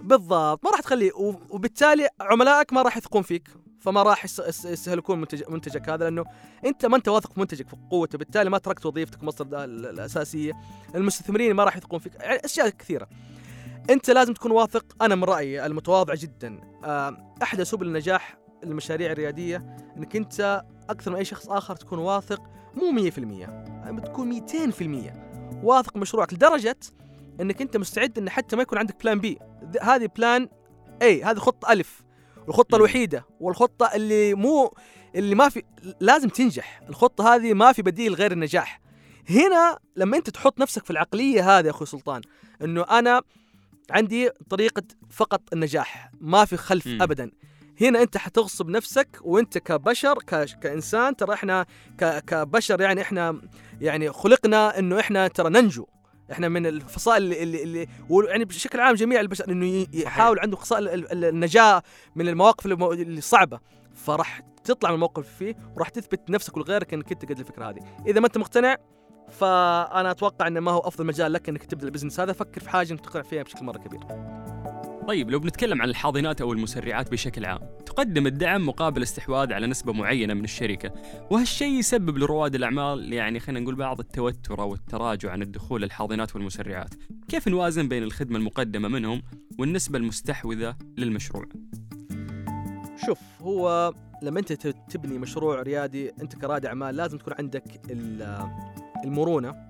[0.00, 1.12] بالضبط ما راح تخليه.
[1.50, 3.48] وبالتالي عملائك ما راح يثقون فيك.
[3.86, 6.24] فما راح يستهلكون منتج منتجك هذا لأنه
[6.64, 10.52] أنت ما أنت واثق في منتجك في قوته بالتالي ما تركت وظيفتك مصدر الأساسية.
[10.94, 12.14] المستثمرين ما راح يثقون فيك.
[12.14, 13.08] يعني أشياء كثيرة.
[13.90, 16.60] أنت لازم تكون واثق أنا من رأيي المتواضع جدا.
[17.42, 22.42] أحد أسباب النجاح المشاريع الريادية إنك أنت أكثر من أي شخص آخر تكون واثق
[22.74, 26.78] مو 100% تكون 200% واثق مشروعك لدرجة
[27.40, 29.38] إنك أنت مستعد إن حتى ما يكون عندك plan B
[29.82, 30.48] هذه plan
[31.02, 32.05] A هذه خطة ألف.
[32.48, 32.76] الخطة.
[32.76, 34.74] الوحيدة والخطة اللي مو
[35.14, 35.62] اللي ما في
[36.00, 38.80] لازم تنجح الخطة هذه ما في بديل غير النجاح
[39.30, 42.22] هنا لما أنت تحط نفسك في العقلية هذه يا أخوي سلطان
[42.62, 43.22] إنه أنا
[43.90, 47.02] عندي طريقة فقط النجاح ما في خلف مم.
[47.02, 47.30] ابدا
[47.80, 50.44] هنا أنت حتغصب نفسك وأنت كبشر ك...
[50.44, 51.66] كإنسان ترى إحنا
[51.98, 52.24] ك...
[52.24, 53.40] كبشر يعني إحنا
[53.80, 55.86] يعني خلقنا إنه إحنا ترى ننجو
[56.32, 57.88] إحنا من الفصائل اللي, اللي, اللي
[58.28, 61.82] يعني بشكل عام جميع البشر إنه يحاول عنده خصائل ال- ال- النجاة
[62.16, 63.60] من المواقف المو- اللي صعبة.
[63.94, 67.80] فراح تطلع من الموقف فيه وراح تثبت نفسك ولغيرك انك انت قد الفكرة هذه.
[68.06, 68.76] إذا ما أنت مقتنع
[69.30, 72.32] فأنا أتوقع إنه ما هو أفضل مجال لك إنك تبدأ البزنس هذا.
[72.32, 74.00] فكر في حاجة انك تقنع فيها بشكل مرة كبير.
[75.06, 79.92] طيب لو بنتكلم عن الحاضنات أو المسرعات بشكل عام، تقدم الدعم مقابل استحواذ على نسبة
[79.92, 80.92] معينة من الشركة،
[81.30, 86.94] وهالشيء يسبب لرواد الأعمال يعني خلينا نقول بعض التوتر أو التراجع عن الدخول للحاضنات والمسرعات،
[87.28, 89.22] كيف نوازن بين الخدمة المقدمة منهم
[89.58, 91.44] والنسبة المستحوذة للمشروع؟
[93.06, 93.92] شوف هو
[94.22, 94.52] لما أنت
[94.90, 98.48] تبني مشروع ريادي أنت كرائد أعمال لازم تكون عندك ال-
[99.04, 99.66] المرونة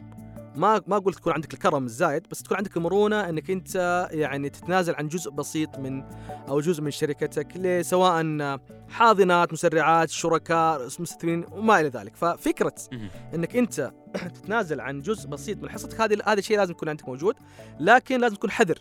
[0.56, 4.94] ما ما أقول تكون عندك الكرم الزايد بس تكون عندك المرونه إنك أنت يعني تتنازل
[4.94, 6.02] عن جزء بسيط من
[6.48, 8.24] أو جزء من شركتك سواء
[8.88, 12.74] حاضنات مسرعات شركاء مستثمرين وما إلى ذلك ففكرة.
[13.34, 13.92] إنك أنت
[14.34, 17.34] تتنازل عن جزء بسيط من حصتك هذه هذا الشيء لازم يكون عندك موجود
[17.80, 18.78] لكن لازم تكون حذر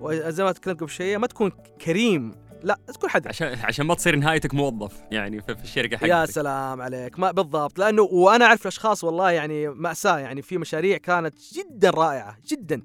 [0.00, 1.50] وزي ما تكلمت قبل شوية ما تكون
[1.84, 6.08] كريم لا تكون حذر عشان عشان ما تصير نهايتك موظف يعني في, في الشركة حقتك.
[6.08, 7.18] يا سلام عليك.
[7.18, 7.78] ما بالضبط.
[7.78, 12.82] لأنه وأنا أعرف اشخاص والله يعني مأساة يعني في مشاريع كانت جدا رائعة جدا.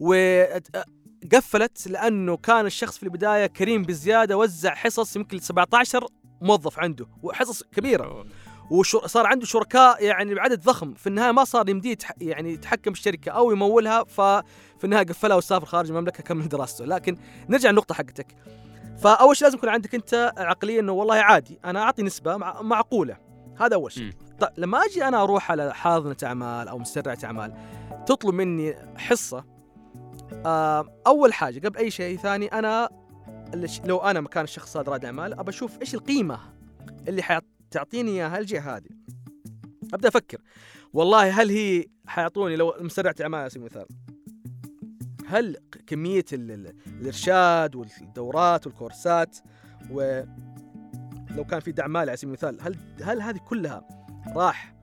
[0.00, 6.06] وقفلت لأنه كان الشخص في البداية كريم بزيادة وزع حصص يمكن 17
[6.40, 8.24] موظف عنده وحصص كبيرة.
[8.70, 10.94] وصار عنده شركاء يعني بعدد ضخم.
[10.94, 15.90] في النهاية ما صار يمديه يعني يتحكم بالشركة أو يمولها ففي النهاية قفلها وسافر خارج
[15.90, 16.84] المملكة كمل دراسته.
[16.84, 17.16] لكن
[17.48, 18.26] نرجع للنقطة حقتك.
[18.98, 23.16] فأول شيء لازم يكون عندك أنت عقلية إنه والله عادي أنا أعطي نسبة مع معقولة.
[23.60, 24.12] هذا أول شيء.
[24.40, 27.54] طيب لما أجي أنا أروح على حاضنة أعمال أو مسرعه أعمال
[28.06, 29.44] تطلب مني حصة
[30.46, 32.88] آه أول حاجة قبل أي شيء ثاني أنا
[33.84, 36.38] لو أنا مكان الشخص هذا رائد أعمال أبى أشوف إيش القيمة
[37.08, 38.88] اللي حتعطيني إياها الجهه هذه.
[39.94, 40.38] أبدأ أفكر.
[40.92, 43.86] والله هل هي حيعطوني لو مسرعه أعمال على سبيل المثال
[45.32, 49.38] هل ق- كمية ال- ال- الإرشاد والدورات والكورسات
[49.90, 53.88] ولو كان في دعم مالي على سبيل المثال هل هل هذه كلها
[54.36, 54.74] راح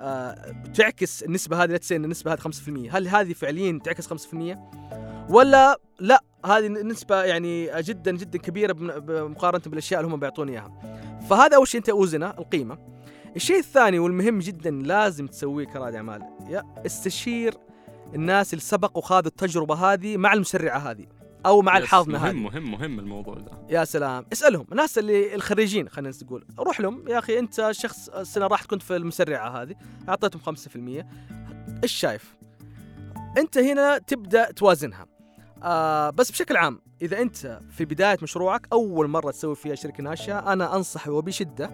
[0.00, 2.48] آه تعكس النسبة هذه؟ لا تسين النسبة هذه 5%
[2.90, 4.58] هل هذه فعليا تعكس 5%
[5.30, 10.80] ولا لا هذه نسبة يعني جدا جدا كبيرة بمقارنة بالأشياء اللي هم بيعطوني إياها.
[11.30, 12.78] فهذا أول شيء أنت أوزنه القيمة.
[13.36, 16.22] الشيء الثاني والمهم جدا لازم تسويه كرائد أعمال
[16.86, 17.54] استشير
[18.14, 21.06] الناس اللي سبق وخاذوا التجربة هذه مع المسرعة هذه
[21.46, 22.32] أو مع يس، الحاضنة هذه.
[22.32, 23.52] مهم مهم مهم الموضوع ده.
[23.68, 24.26] يا سلام.
[24.32, 26.46] اسألهم الناس اللي الخريجين خلينا نقول.
[26.58, 29.74] روح لهم يا أخي أنت شخص السنة راح كنت في المسرعه هذه
[30.08, 31.04] أعطيتهم 5%
[31.82, 32.34] إيش شايف؟
[33.38, 35.06] أنت هنا تبدأ توازنها.
[35.62, 40.52] آه بس بشكل عام إذا أنت في بداية مشروعك أول مرة تسوي فيها شركة ناشئة
[40.52, 41.70] أنا أنصح وبشدة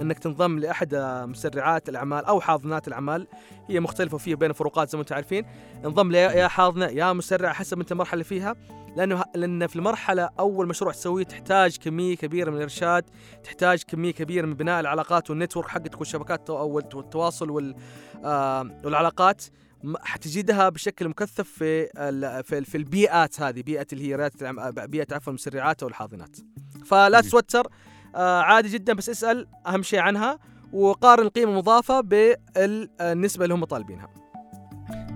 [0.00, 0.94] إنك تنضم لأحد
[1.28, 3.26] مسرعات الأعمال أو حاضنات الأعمال.
[3.68, 5.46] هي مختلفة وفيها بين فروقات زي ما أنتم عارفين.
[5.84, 8.56] انضم يا حاضنة يا مسرع حسب أنت المرحلة اللي فيها
[8.96, 13.04] لأنه لأن في المرحلة أول مشروع تسويه تحتاج كمية كبيرة من الإرشاد
[13.44, 17.74] تحتاج كمية كبيرة من بناء العلاقات والنتورك حقتك والشبكات أو التواصل
[18.24, 19.44] آه والعلاقات.
[20.00, 21.86] حتجدها بشكل مكثف في
[22.42, 26.36] في, في البيئات هذه بيئة اللي هي ريادة بيئة عفوا المسرعات أو الحاضنات
[26.84, 27.20] فلا.
[27.20, 27.66] تتوتر.
[28.14, 30.38] آه عادي جدا بس اسأل أهم شيء عنها
[30.72, 34.08] وقارن القيمة المضافة بالنسبة اللي هم طالبينها.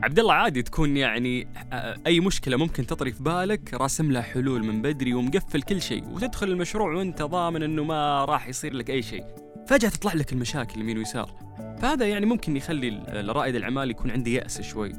[0.03, 4.65] عبد الله عادي تكون يعني آه، أي مشكلة ممكن تطري في بالك راسم لها حلول
[4.65, 9.03] من بدري ومقفل كل شيء وتدخل المشروع وانت ضامن إنه ما راح يصير لك أي
[9.03, 9.25] شيء.
[9.69, 11.31] فجأة تطلع لك المشاكل يمين ويسار.
[11.79, 14.93] فهذا يعني ممكن يخلي الرائد الأعمال يكون عنده يأس شوي.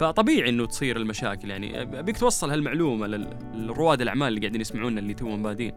[0.00, 1.82] فطبيعي إنه تصير المشاكل يعني.
[1.82, 3.06] ابيك توصل هالمعلومة
[3.54, 5.72] للرواد الأعمال اللي قاعدين يسمعونا اللي توهم بادين.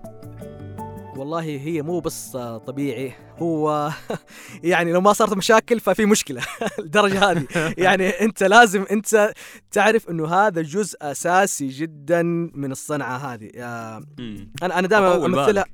[1.15, 3.91] والله هي مو بس طبيعي هو
[4.63, 6.41] يعني لو ما صارت مشاكل ففي مشكلة
[6.79, 7.47] الدرجة هذه.
[7.85, 9.33] يعني أنت لازم أنت
[9.71, 13.49] تعرف إنه هذا جزء أساسي جدا من الصنعة هذه.
[13.55, 14.03] آه،.
[14.63, 15.65] أنا أنا دائما امثلها.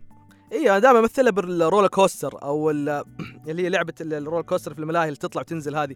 [0.56, 3.04] اي أنا دائما أمثلها بال roller coaster أو ال-
[3.48, 5.96] اللي هي لعبة ال- ال roller coaster في الملاهي اللي تطلع وتنزل هذه.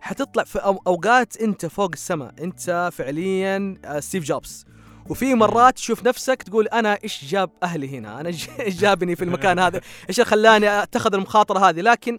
[0.00, 2.34] حتطلع في أوقات أنت فوق السماء.
[2.40, 4.64] أنت فعليا آه، ستيف جوبز.
[5.10, 8.48] وفي مرات تشوف نفسك تقول أنا إيش جاب أهلي هنا؟ أنا إيش
[8.82, 12.18] جابني في المكان هذا؟ إيش خلاني أتخذ المخاطرة هذه؟ لكن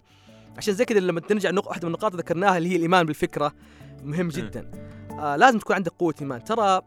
[0.58, 3.52] عشان زي كذا لما ترجع واحدة من النقاط ذكرناها اللي هي الإيمان بالفكرة
[4.02, 4.70] مهم جدا.
[5.10, 6.44] آه لازم تكون عندك قوة إيمان.
[6.44, 6.82] ترى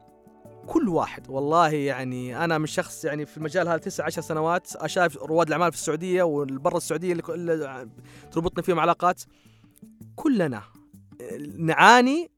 [0.68, 1.30] كل واحد.
[1.30, 5.72] والله يعني أنا من شخص يعني في المجال هذا تسع عشر سنوات أشاف رواد الأعمال
[5.72, 7.90] في السعودية وبرا السعودية اللي, اللي
[8.32, 9.22] تربطني فيهم علاقات.
[10.16, 10.62] كلنا
[11.58, 12.32] نعاني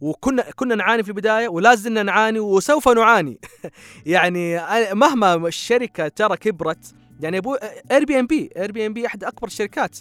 [0.00, 3.40] وكنا كنا نعاني في البداية ولا زلنا نعاني وسوف نعاني.
[4.06, 4.60] يعني
[4.94, 7.54] مهما الشركة ترى كبرت يعني أبو
[7.90, 9.98] اير بي ام بي اير بي ام بي أحد أكبر الشركات.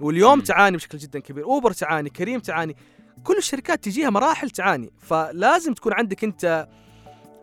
[0.00, 1.44] واليوم تعاني بشكل جدا كبير.
[1.44, 2.76] Uber تعاني كريم تعاني.
[3.24, 4.92] كل الشركات تجيها مراحل تعاني.
[4.98, 6.68] فلازم تكون عندك أنت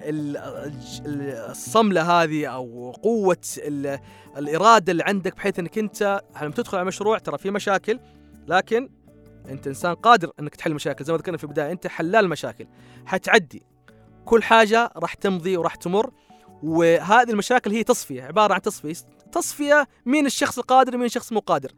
[0.06, 3.38] الصملة هذه أو قوة
[4.38, 8.00] الإرادة اللي عندك بحيث إنك أنت لما تدخل على مشروع ترى في مشاكل
[8.48, 8.90] لكن
[9.50, 12.68] أنت إنسان قادر إنك تحل مشاكل زي ما ذكرنا في البداية أنت حلال المشاكل
[13.06, 13.64] حتعدي.
[14.26, 16.12] كل حاجة راح تمضي وراح تمر
[16.64, 18.94] وهذه المشاكل هي تصفية عبارة عن تصفية.
[19.32, 21.72] تصفية مين الشخص القادر ومين الشخص مو قادر.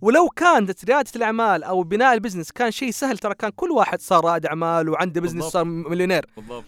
[0.00, 4.00] ولو كانت ريادة الأعمال أو بناء ال business كان شيء سهل ترى كان كل واحد
[4.00, 6.26] صار رائد أعمال وعنده business صار مليونير.
[6.36, 6.64] بالضبط.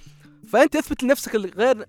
[0.49, 1.85] فأنت اثبت لنفسك الغير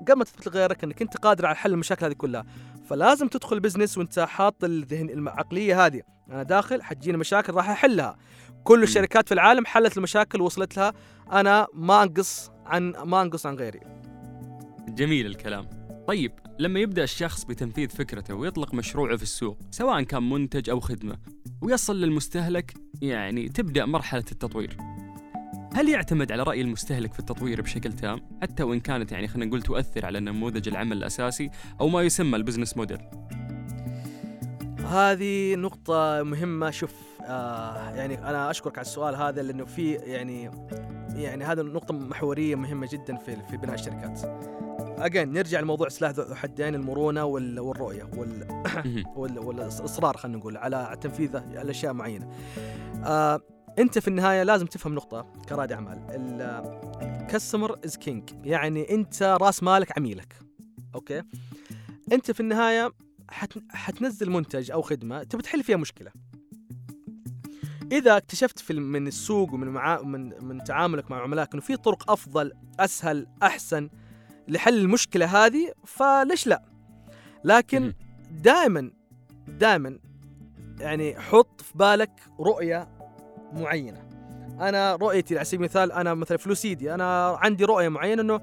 [0.00, 2.44] قبل ما تثبت لغيرك إنك أنت قادر على حل المشاكل هذه كلها.
[2.88, 6.02] فلازم تدخل بزنس وأنت حاط الذهن العقلية هذه.
[6.30, 8.16] أنا داخل حتجيني مشاكل راح أحلها.
[8.64, 10.92] كل الشركات في العالم حلت المشاكل ووصلت لها
[11.32, 13.80] أنا ما أنقص عن ما أنقص عن غيري.
[14.88, 15.68] جميل الكلام.
[16.06, 21.18] طيب لما يبدأ الشخص بتنفيذ فكرته ويطلق مشروعه في السوق سواء كان منتج أو خدمة
[21.62, 24.76] ويصل للمستهلك يعني تبدأ مرحلة التطوير.
[25.76, 29.62] هل يعتمد على رأي المستهلك في التطوير بشكل تام حتى وإن كانت يعني خلينا نقول
[29.62, 32.98] تؤثر على نموذج العمل الأساسي أو ما يسمى البزنس موديل
[34.86, 40.50] هذه نقطة مهمة شوف آه يعني أنا أشكرك على السؤال هذا لأنه في يعني
[41.14, 44.20] يعني هذا نقطة محورية مهمة جدا في في بناء الشركات.
[44.98, 48.10] أجين نرجع لموضوع سلاح ذو حدين المرونة والرؤية
[49.16, 52.30] وال والإصرار خلينا نقول على تنفيذ الأشياء معينة.
[53.04, 53.40] آه
[53.78, 55.98] انت في النهاية لازم تفهم نقطة كرائد أعمال.
[57.02, 60.34] ال customer is king يعني انت راس مالك عميلك.
[60.94, 61.22] أوكي؟
[62.12, 62.92] انت في النهاية
[63.30, 63.52] حت...
[63.70, 66.10] حتنزل منتج أو خدمة تبي تحل فيها مشكلة.
[67.92, 70.00] إذا اكتشفت في من السوق ومن مع...
[70.02, 73.88] من من تعاملك مع عملائك إنه في طرق أفضل أسهل أحسن
[74.48, 76.62] لحل المشكلة هذه فليش لا؟
[77.44, 77.92] لكن
[78.30, 78.90] دائما
[79.48, 79.98] دائما
[80.80, 82.10] يعني حط في بالك
[82.40, 82.95] رؤية
[83.52, 84.02] معينة
[84.60, 88.40] أنا رؤيتي على سبيل المثال أنا مثلا ف Lucidya أنا عندي رؤية معينة إنه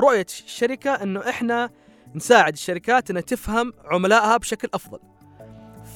[0.00, 1.70] رؤية الشركة إنه إحنا
[2.14, 4.98] نساعد الشركات إنها تفهم عملائها بشكل أفضل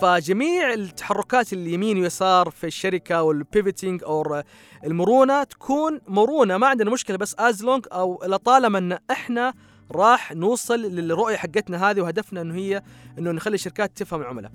[0.00, 4.42] فجميع التحركات اليمين ويسار في الشركة وال pivoting أو
[4.84, 9.54] المرونة تكون مرونة ما عندنا مشكلة بس as long أو لطالما إن إحنا
[9.92, 12.82] راح نوصل للرؤية حقتنا هذه وهدفنا إنه هي
[13.18, 14.52] إنه نخلي الشركات تفهم العملاء.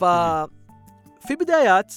[0.00, 0.04] ف
[1.26, 1.94] في بدايات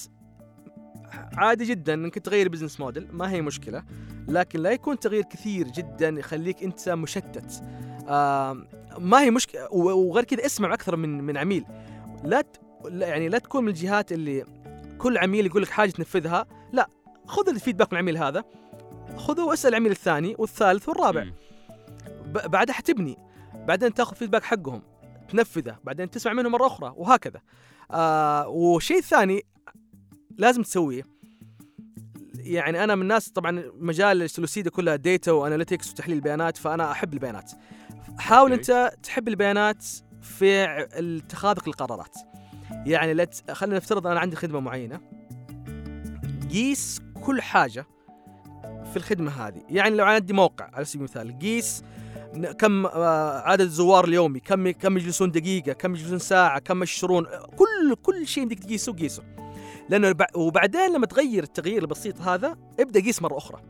[1.12, 3.84] عادي جدا إنك تغير بزنس موديل ما هي مشكلة.
[4.28, 7.62] لكن لا يكون تغيير كثير جدا يخليك أنت مشتت.
[8.08, 8.66] آه
[8.98, 11.64] ما هي مشكله وغير كذا اسمع أكثر من من عميل.
[12.24, 12.44] لا
[12.84, 14.44] يعني لا تكون من الجهات اللي
[14.98, 16.46] كل عميل يقول لك حاجة تنفذها.
[16.72, 16.88] لا
[17.26, 18.44] خذ الفيدباك من العميل هذا.
[19.16, 21.26] خذه واسأل العميل الثاني والثالث والرابع.
[22.26, 23.18] بعدها حتبني
[23.54, 24.82] بعدين تأخذ feedback حقهم.
[25.28, 25.76] تنفذه.
[25.84, 26.94] بعدين تسمع منهم مرة أخرى.
[26.96, 27.40] وهكذا.
[27.90, 29.42] آه وشيء ثاني
[30.38, 31.02] لازم تسويه.
[32.34, 37.14] يعني أنا من الناس طبعا مجال Lucidya كلها data و analytics وتحليل بيانات فأنا أحب
[37.14, 37.52] البيانات.
[38.18, 39.84] حاول أنت تحب البيانات
[40.22, 42.16] في اتخاذك القرارات
[42.86, 45.00] يعني لا خلينا نفترض أنا عندي خدمة معينة.
[46.50, 47.86] قيس كل حاجة
[48.90, 49.62] في الخدمة هذه.
[49.68, 51.82] يعني لو عندي موقع على سبيل المثال قيس
[52.58, 57.96] كم آه، عدد الزوار اليومي كم كم يجلسون دقيقة كم يجلسون ساعة كم يشترون كل
[58.02, 59.22] كل شيء بدك تقيسه قيسه.
[59.90, 63.62] لأنه وبعدين لما تغير التغيير البسيط هذا ابدأ قيس مرة أخرى.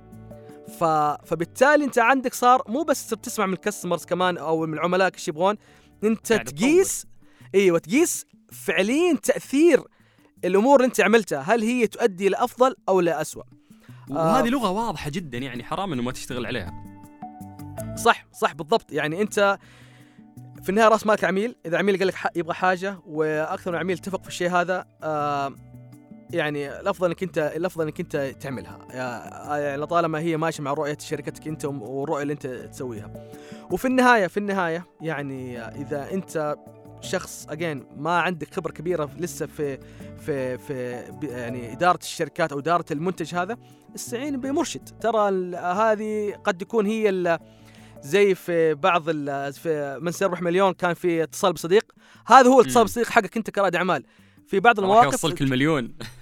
[0.78, 0.84] ف...
[1.24, 5.56] فبالتالي أنت عندك صار مو بس تسمع من الكاستمرز كمان أو من العملاء إيش يبغون
[6.04, 7.06] أنت يعني تقيس
[7.54, 9.84] إيوه تقيس فعليا تأثير
[10.44, 11.40] الأمور اللي أنت عملتها.
[11.40, 13.44] هل هي تؤدي لافضل أو لاسوء
[14.10, 14.50] وهذه آه.
[14.50, 16.84] لغة واضحة جدا يعني حرام إنه ما تشتغل عليها.
[17.96, 18.92] صح صح بالضبط.
[18.92, 19.58] يعني أنت
[20.62, 21.56] في النهاية رأس مالك عميل.
[21.66, 25.54] إذا عميل قال لك يبغى حاجة وأكثر من عميل اتفق في الشيء هذا آه
[26.32, 28.78] يعني الأفضل إنك انت الأفضل إنك أنت تعملها.
[29.58, 33.12] يعني طالما هي ماشية مع رؤية شركتك أنت والرؤية اللي أنت تسويها.
[33.70, 36.56] وفي النهايه في النهاية يعني إذا أنت
[37.00, 39.78] شخص اجين ما عندك خبرة كبيرة لسه في
[40.26, 43.56] في في يعني إدارة الشركات أو إدارة المنتج هذا
[43.94, 44.88] استعين بمرشد.
[45.00, 47.38] ترى هذه قد يكون هي
[48.02, 49.10] زي في بعض
[49.50, 51.92] في من سيربح مليون كان في اتصال بصديق.
[52.26, 54.04] هذا هو اتصال بصديق حقك أنت كرائد أعمال.
[54.46, 55.92] في بعض المواقف يوصلك المليون.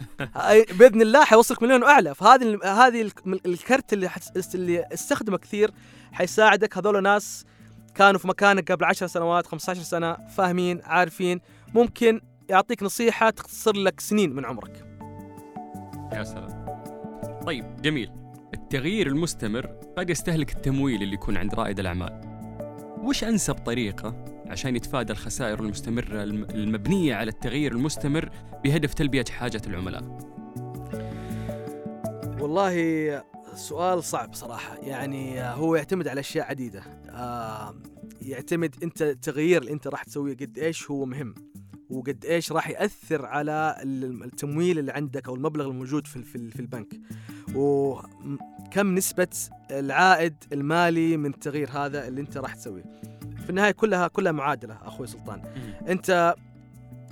[0.78, 5.70] بإذن الله حيوصلك مليون واعلى فهذه هذه ال- الكرت اللي حت- اللي استخدمه كثير
[6.12, 6.78] حيساعدك.
[6.78, 7.44] هذول ناس
[7.94, 11.40] كانوا في مكانك قبل 10 سنوات 15 سنة فاهمين عارفين.
[11.74, 14.84] ممكن يعطيك نصيحة تختصر لك سنين من عمرك.
[16.12, 16.66] يا سلام.
[17.46, 18.10] طيب جميل.
[18.54, 19.66] التغيير المستمر
[19.98, 22.20] قد يستهلك التمويل اللي يكون عند رائد الأعمال.
[23.02, 28.30] وش أنسب طريقة عشان يتفادى الخسائر المستمرة الم- المبنية على التغيير المستمر
[28.64, 30.18] بهدف تلبية حاجة العملاء.
[32.40, 33.22] والله
[33.54, 34.76] سؤال صعب صراحة.
[34.76, 36.82] يعني هو يعتمد على أشياء عديدة.
[38.22, 41.34] يعتمد أنت التغيير اللي أنت راح تسويه قد إيش هو مهم
[41.90, 46.88] وقد إيش راح يأثر على ال- التمويل اللي عندك أو المبلغ الموجود في في البنك.
[47.54, 49.28] وكم نسبة
[49.70, 52.84] العائد المالي من التغيير هذا اللي أنت راح تسويه؟
[53.48, 55.42] في النهاية كلها كلها معادلة أخوي سلطان.
[55.88, 56.34] أنت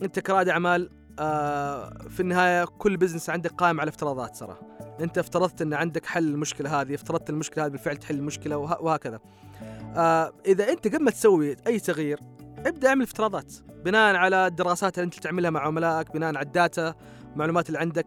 [0.03, 4.59] أنت كرائد أعمال آه في النهاية كل business عندك قائم على افتراضات ترى.
[5.01, 9.21] أنت افترضت إن عندك حل المشكلة هذه افترضت المشكلة هذه بالفعل تحل المشكلة وه- وهكذا.
[9.97, 12.21] آه إذا أنت قبل ما تسوي أي تغيير
[12.67, 13.53] ابدأ اعمل افتراضات.
[13.85, 16.95] بناء على الدراسات اللي أنت تعملها مع عملائك بناء على ال data
[17.33, 18.07] المعلومات اللي عندك.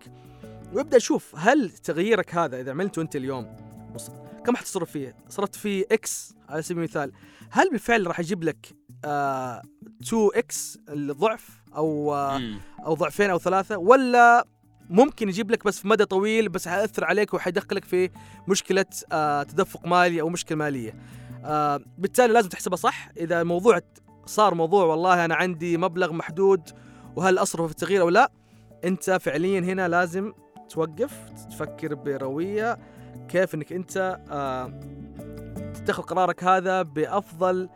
[0.74, 3.56] وابدأ شوف هل تغييرك هذا إذا عملته أنت اليوم
[3.96, 4.12] بس
[4.46, 7.12] كم حتصرف فيه؟ صرفت فيه X على سبيل المثال.
[7.52, 9.62] هل بالفعل راح يجيب لك آه
[10.04, 12.42] 2 إكس الضعف أو آه.
[12.86, 14.46] أو ضعفين أو ثلاثة ولا
[14.90, 18.10] ممكن يجيب لك بس في مدى طويل بس حيأثر عليك وحيدخلك في
[18.48, 20.96] مشكلة آه تدفق مالي أو مشكلة مالية
[21.46, 23.82] آه بالتالي لازم تحسبها صح إذا الموضوع
[24.26, 26.62] صار موضوع والله أنا عندي مبلغ محدود
[27.16, 28.32] وهل أصرفه في التغيير أو لا
[28.84, 30.34] أنت فعليا هنا لازم
[30.70, 32.78] توقف تفكر بروية
[33.30, 34.80] كيف إنك أنت آه
[35.80, 37.70] تتخذ قرارك هذا بأفضل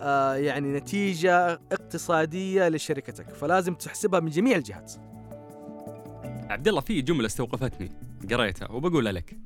[0.00, 4.92] آه يعني نتيجة اقتصادية لشركتك فلازم تحسبها من جميع الجهات.
[6.50, 7.92] عبد الله في جملة استوقفتني
[8.30, 9.38] قريتها وبقولها لك.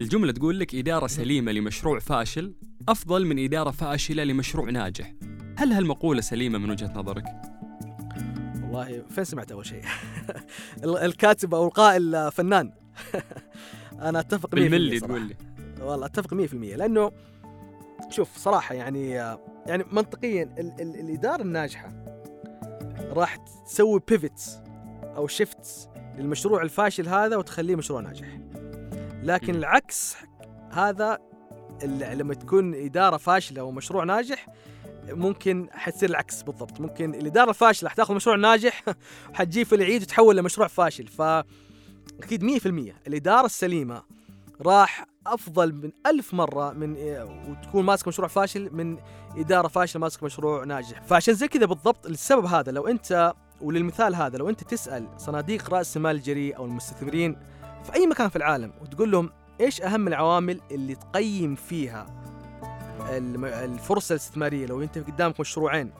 [0.00, 2.54] الجملة تقول لك إدارة سليمة لمشروع فاشل
[2.88, 5.14] أفضل من إدارة فاشلة لمشروع ناجح.
[5.58, 7.24] هل هالمقولة سليمة من وجهة نظرك؟
[8.62, 9.82] والله فين سمعت أول شيء؟
[10.84, 12.72] ال- الكاتب أو القائل فنان.
[14.08, 15.00] أنا أتفق 100% بالملي.
[15.00, 15.34] تقول لي.
[15.84, 17.12] والله أتفق 100% لأنه
[18.10, 19.10] شوف صراحة يعني
[19.66, 21.92] يعني منطقيا ال ال الإدارة الناجحة
[23.10, 24.62] راح تسوي بيفت
[25.16, 28.38] أو شيفت للمشروع الفاشل هذا وتخليه مشروع ناجح.
[29.22, 29.54] لكن.
[29.54, 30.16] العكس
[30.72, 31.18] هذا
[31.84, 34.48] لما تكون إدارة فاشلة ومشروع ناجح
[35.08, 36.80] ممكن حتصير العكس بالضبط.
[36.80, 38.84] ممكن الإدارة الفاشلة حتاخذ مشروع ناجح
[39.30, 41.06] وحتجيه في العيد وتحول لمشروع فاشل.
[41.06, 41.22] ف
[42.22, 42.66] أكيد 100%
[43.06, 44.02] الإدارة السليمة
[44.60, 46.96] راح أفضل من ألف مرة من
[47.48, 48.98] وتكون ماسك مشروع فاشل من
[49.36, 51.02] إدارة فاشلة ماسك مشروع ناجح.
[51.02, 55.96] فعشان زي كذا بالضبط السبب هذا لو أنت وللمثال هذا لو أنت تسأل صناديق رأس
[55.96, 57.36] المال الجريء أو المستثمرين
[57.84, 62.06] في أي مكان في العالم وتقول لهم إيش أهم العوامل اللي تقيم فيها
[63.10, 65.90] الفرصة الاستثمارية؟ لو أنت قدامك مشروعين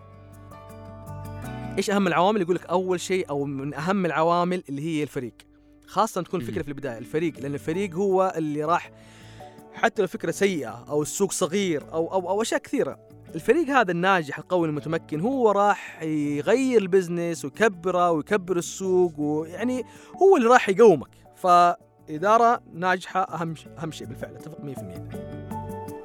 [1.78, 5.34] إيش أهم العوامل؟ يقول لك أول شيء أو من أهم العوامل اللي هي الفريق.
[5.86, 6.62] خاصة تكون الفكرة.
[6.62, 8.90] في البداية الفريق لأن الفريق هو اللي راح
[9.74, 12.98] حتى لو فكرة سيئة أو السوق صغير أو أو أو أشياء كثيرة.
[13.34, 19.84] الفريق هذا الناجح القوي المتمكن هو راح يغير البزنس ويكبره ويكبر السوق ويعني
[20.22, 21.08] هو اللي راح يقومك.
[21.36, 25.34] فإدارة ناجحة أهم أهم شيء بالفعل أتفق 100%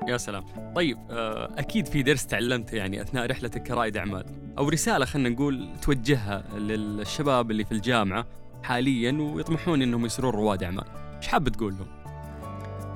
[0.08, 0.46] يا سلام.
[0.76, 4.26] طيب آه، أكيد في درس تعلمته يعني أثناء رحلتك كرائد أعمال.
[4.58, 8.26] أو رسالة خلينا نقول توجهها للشباب اللي في الجامعة.
[8.64, 10.86] حاليا ويطمحون أنهم يصيرون رواد أعمال.
[11.18, 11.88] إيش حاب تقول لهم؟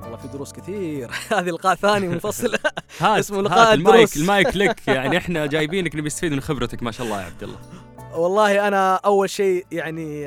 [0.04, 1.12] والله في دروس كثير.
[1.38, 2.56] هذه لقاء ثاني منفصل
[3.00, 4.18] هات اسمه هات لقاء المايك الدروس.
[4.18, 4.88] المايك لك.
[4.98, 7.58] يعني إحنا جايبينك نبي نستفيد من خبرتك ما شاء الله يا عبد الله.
[8.14, 10.22] والله أنا أول شيء يعني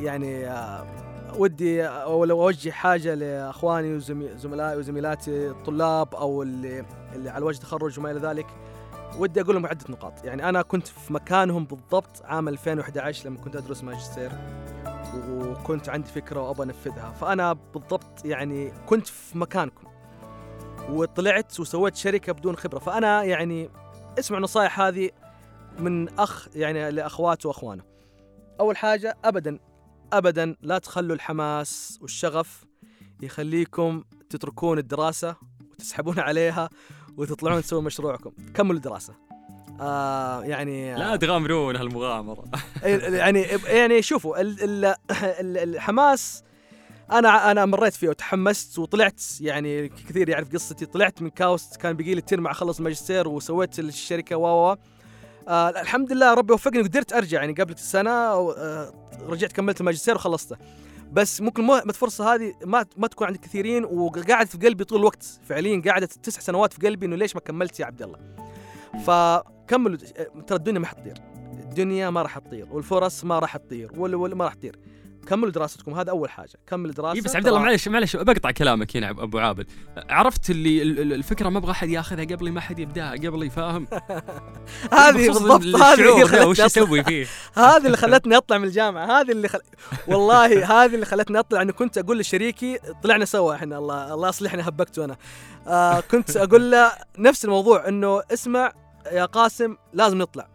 [0.00, 0.48] يعني
[1.36, 6.84] ودي أو لو أوجه حاجة لأخواني وزملائي وزميلاتي الطلاب أو اللي
[7.14, 8.46] اللي على وجه تخرج وما إلى ذلك.
[9.18, 10.24] ودي أقول لهم عدة نقاط.
[10.24, 14.30] يعني أنا كنت في مكانهم بالضبط عام 2011 لما كنت أدرس ماجستير
[15.28, 17.12] وكنت عندي فكرة وأبغى أنفذها.
[17.12, 19.86] فأنا بالضبط يعني كنت في مكانكم
[20.88, 22.78] وطلعت وسويت شركة بدون خبرة.
[22.78, 23.70] فأنا يعني
[24.18, 25.10] اسمع نصائح هذه
[25.78, 27.82] من أخ يعني لأخواته وأخوانه.
[28.60, 29.58] أول حاجة ابدا
[30.12, 32.64] ابدا لا تخلوا الحماس والشغف
[33.22, 35.36] يخليكم تتركون الدراسة
[35.70, 36.70] وتسحبون عليها
[37.16, 39.14] وتطلعون تسوون مشروعكم، كملوا الدراسة.
[39.80, 42.44] آه يعني لا تغامرون هالمغامرة.
[42.82, 46.42] يعني يعني شوفوا ال- ال- ال- الحماس
[47.12, 50.86] أنا أنا مريت فيه وتحمست وطلعت يعني كثير يعرف قصتي.
[50.86, 54.76] طلعت من كاوست كان بقي لي ترم مع أخلص الماجستير وسويت الشركة و
[55.48, 58.92] آه الحمد لله ربي وفقني قدرت أرجع يعني قبل سنه آه
[59.28, 60.56] رجعت كملت الماجستير وخلصته.
[61.12, 65.40] بس ممكن ما الفرصه هذه ما ما تكون عند كثيرين وقاعد في قلبي طول الوقت
[65.48, 68.18] فعليا قعدت تسع سنوات في قلبي إنه ليش ما كملت يا عبد الله؟
[69.06, 69.96] فكملوا
[70.46, 71.14] ترى الدنيا ما حتطير
[71.52, 74.76] الدنيا ما راح تطير والفرص ما راح تطير ولا ما راح تطير.
[75.26, 76.52] كملوا دراستكم هذا أول حاجة.
[76.66, 79.66] كمل دراسه إيه بس عبد الله معلش معلش بقطع كلامك هنا أبو عابد.
[80.08, 83.86] عرفت اللي الفكرة ما أبغى أحد ياخذها قبلي ما حد يبدأها قبلي فاهم؟
[84.92, 87.26] هذه بالضبط هذه وش يسوي فيه؟
[87.64, 89.60] هذه اللي خلتني أطلع من الجامعة هذه اللي خل...
[90.08, 90.46] والله
[90.84, 91.62] هذه اللي خلتني أطلع.
[91.62, 95.16] انه كنت أقول لشريكي طلعنا سوا إحنا الله الله يصلحني هبكته أنا
[95.66, 98.72] آه كنت أقول له نفس الموضوع إنه اسمع
[99.12, 100.48] يا قاسم لازم نطلع.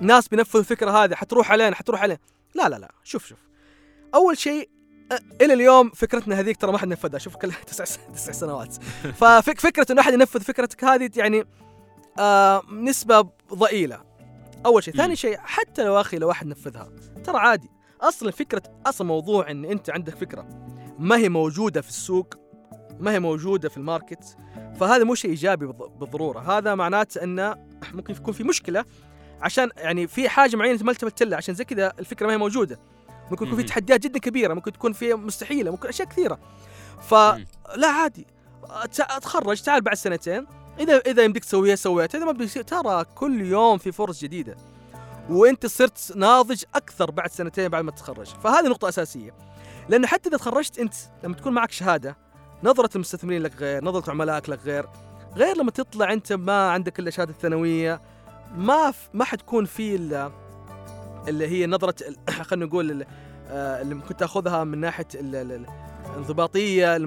[0.00, 2.20] ناس بينفذوا الفكرة هذه حتروح علينا حتروح علينا.
[2.54, 3.47] لا لا لا شوف شوف.
[4.14, 4.68] أول شيء
[5.40, 7.84] إلى اليوم فكرتنا هذيك ترى ما حد نفذها شوف كلها تسع
[8.14, 8.74] تسع سنوات.
[9.20, 11.44] ففكره إنه أحد ينفذ فكرتك هذه يعني
[12.18, 14.04] آه نسبة ضئيلة.
[14.66, 14.94] أول شيء.
[14.94, 16.90] ثاني شيء حتى لو أخي لو واحد نفذها
[17.24, 17.70] ترى عادي.
[18.00, 20.48] أصلا فكرة أصلا موضوع إن أنت عندك فكرة
[20.98, 22.34] ما هي موجودة في السوق
[23.00, 24.36] ما هي موجودة في الماركت
[24.80, 26.40] فهذا مو شيء إيجابي بالضرورة.
[26.40, 27.56] هذا معناته إنه
[27.92, 28.84] ممكن يكون في مشكلة
[29.40, 32.78] عشان يعني في حاجة معينة ما التفت لها عشان زي كذا الفكرة ما هي موجودة.
[33.30, 36.38] ممكن يكون في تحديات جدا كبيرة ممكن تكون في مستحيلة ممكن أشياء كثيرة.
[37.00, 38.26] فلا عادي.
[39.00, 40.46] أتخرج تعال بعد سنتين.
[40.80, 42.18] إذا إذا يمديك تسويها سويتها.
[42.18, 44.56] إذا ما بيصير ترى كل يوم في فرص جديدة.
[45.30, 48.26] وأنت صرت ناضج أكثر بعد سنتين بعد ما تتخرج.
[48.26, 49.34] فهذه نقطة أساسية.
[49.88, 52.16] لأنه حتى إذا تخرجت أنت لما تكون معك شهادة
[52.62, 54.86] نظرة المستثمرين لك غير نظرة عملائك لك غير
[55.36, 58.00] غير لما تطلع أنت ما عندك إلا شهادة الثانويه
[58.56, 60.32] ما ما حتكون في إلا
[61.28, 61.94] اللي هي نظرة
[62.48, 63.04] خلينا نقول
[63.48, 66.98] آه، اللي كنت تاخذها من ناحية الانضباطية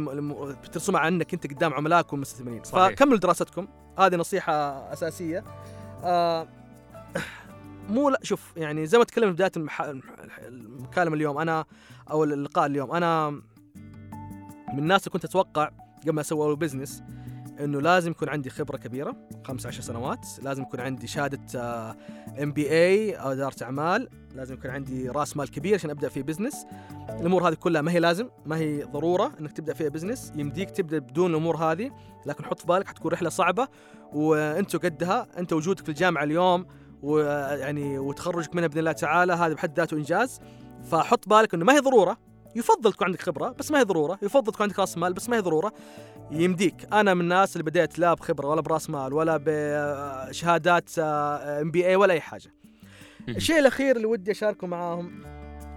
[0.63, 2.63] بترسمها عنك أنت قدام عملائك والمستثمرين.
[2.63, 3.67] فكملوا دراستكم.
[3.99, 4.53] هذه نصيحة
[4.93, 5.43] أساسية.
[6.03, 6.47] آه
[7.89, 9.81] مو لا شوف يعني زي ما تكلمنا في بداية المح...
[10.47, 11.65] المكالمة اليوم أنا
[12.11, 13.29] أو اللقاء اليوم أنا
[14.73, 17.03] من الناس اللي كنت أتوقع قبل ما أسوي اول business
[17.59, 21.39] إنه لازم يكون عندي خبرة كبيرة 15 سنوات لازم يكون عندي شهادة
[22.43, 26.65] MBA أو إدارة أعمال لازم يكون عندي رأس مال كبير عشان أبدأ في business
[27.09, 30.99] الأمور هذه كلها ما هي لازم ما هي ضرورة إنك تبدأ فيها business يمديك تبدأ
[30.99, 31.91] بدون الأمور هذه
[32.25, 33.67] لكن حط في بالك حتكون رحلة صعبة
[34.13, 36.65] وأنت قدها أنت وجودك في الجامعة اليوم
[37.01, 40.39] ويعني وتخرجك منها بإذن الله تعالى هذا بحد ذاته إنجاز.
[40.83, 42.17] فحط بالك إنه ما هي ضرورة
[42.55, 44.19] يفضل تكون عندك خبرة بس ما هي ضرورة.
[44.21, 45.73] يفضل تكون عندك راس مال بس ما هي ضرورة.
[46.31, 46.87] يمديك.
[46.93, 52.21] أنا من الناس اللي بديت لا بخبرة ولا براس مال ولا بشهادات MBA ولا أي
[52.21, 52.53] حاجة.
[53.29, 55.23] الشيء الأخير اللي ودي أشاركه معاهم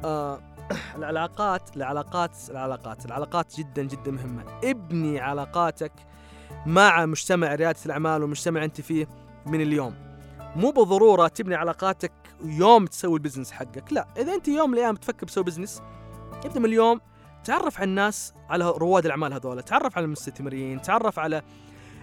[0.05, 0.41] آه
[0.99, 4.45] العلاقات العلاقات العلاقات العلاقات جدا جدا مهمة.
[4.65, 5.93] ابني علاقاتك
[6.67, 9.09] مع مجتمع ريادة الأعمال والمجتمع أنت فيه
[9.47, 9.95] من اليوم.
[10.57, 12.13] مو بالضروره تبني علاقاتك
[12.45, 14.07] يوم تسوي ال business حقك لا.
[14.17, 15.83] إذا أنت يوم من الأيام تفكر تسوي business
[16.57, 17.01] من اليوم
[17.45, 21.43] تعرف على الناس على رواد الأعمال هذول تعرف على المستثمرين تعرف على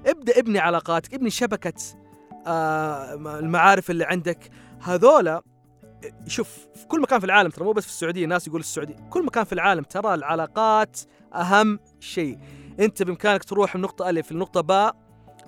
[0.06, 1.74] ابدأ ابني علاقاتك ابني شبكة
[2.48, 4.50] آه المعارف اللي عندك.
[4.82, 5.42] هذولا
[6.28, 8.96] شوف في كل مكان في العالم ترى مو بس في السعودية الناس يقول السعودية.
[9.10, 11.00] كل مكان في العالم ترى العلاقات
[11.36, 12.39] أهم شيء.
[12.80, 14.96] أنت بإمكانك تروح من نقطة ألف لنقطة باء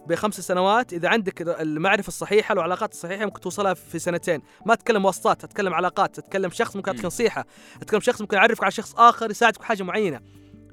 [0.08, 0.94] بخمس سنوات.
[0.94, 4.42] إذا عندك المعرفة الصحيحة والعلاقات الصحيحة ممكن توصلها في سنتين.
[4.66, 7.46] ما اتكلم واسطات اتكلم علاقات اتكلم شخص ممكن يعطيك نصيحة
[7.82, 10.22] اتكلم شخص ممكن يعرفك على شخص آخر يساعدك في حاجة معينة.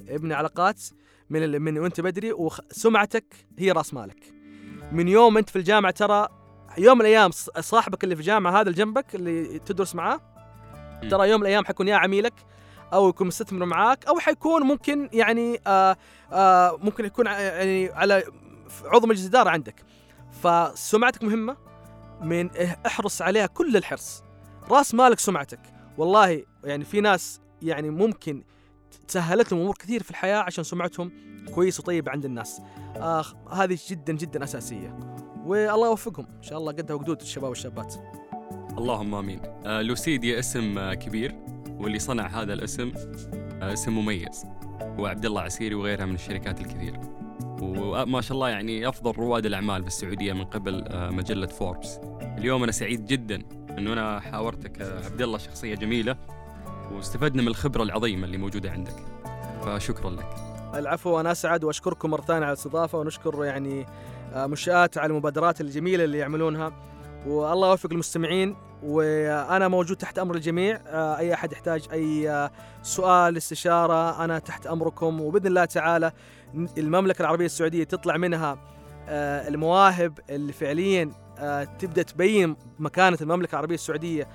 [0.09, 0.83] ابني علاقات
[1.31, 3.25] من من وأنت بدري وسمعتك
[3.59, 4.41] هي رأس مالك.
[4.93, 6.29] من يوم أنت في الجامعة ترى
[6.79, 10.21] يوم من الأيام صاحبك اللي في الجامعة هذا اللي جنبك اللي تدرس معاه
[11.11, 12.35] ترى يوم من الأيام حيكون يا عميلك
[12.93, 15.97] أو يكون مستثمر معاك أو حيكون ممكن يعني آآ
[16.33, 18.23] آآ ممكن يكون يعني على
[18.85, 19.85] عضو مجلس اداره عندك.
[20.43, 21.57] فسمعتك مهمة؟
[22.23, 22.51] من
[22.87, 24.23] احرص عليها كل الحرص.
[24.71, 25.61] راس مالك سمعتك.
[25.99, 28.45] والله يعني في ناس يعني ممكن
[29.09, 31.13] تسهلت لهم أمور كثير في الحياة عشان سمعتهم
[31.55, 32.61] كويس وطيبه عند الناس.
[32.97, 34.99] آه هذه جدا جدا أساسية.
[35.45, 36.27] والله يوفقهم.
[36.37, 37.95] إن شاء الله قدها وقدود الشباب والشابات.
[38.79, 39.41] اللهم آمين.
[39.67, 41.37] آه لوسيديا اسم آه كبير.
[41.79, 42.93] واللي صنع هذا الاسم
[43.63, 44.45] آه اسم مميز.
[44.83, 47.01] هو عبد الله عسيري وغيرها من الشركات الكثير.
[47.63, 51.99] وما شاء الله يعني أفضل رواد الأعمال في السعوديه من قبل آه، مجلة فوربس.
[52.39, 53.43] اليوم أنا سعيد جدا
[53.79, 56.17] إنه أنا حاورتك آه، عبد الله شخصية جميلة
[56.93, 58.95] واستفدنا من الخبرة العظيمة اللي موجودة عندك.
[59.65, 60.27] فشكرا لك.
[60.75, 63.87] العفو أنا أسعد وأشكركم مرة ثانية على الاستضافة ونشكر يعني
[64.37, 66.73] مشاة على المبادرات الجميلة اللي يعملونها
[67.27, 70.81] والله يوفق المستمعين وأنا موجود تحت أمر الجميع.
[71.19, 72.51] أي أحد يحتاج أي
[72.83, 75.21] سؤال استشارة أنا تحت أمركم.
[75.21, 76.13] وبإذن الله تعالى
[76.79, 78.59] المملكة العربية السعودية تطلع منها
[79.09, 84.29] آه، المواهب اللي فعليا آه، تبدأ تبين مكانة المملكة العربية السعودية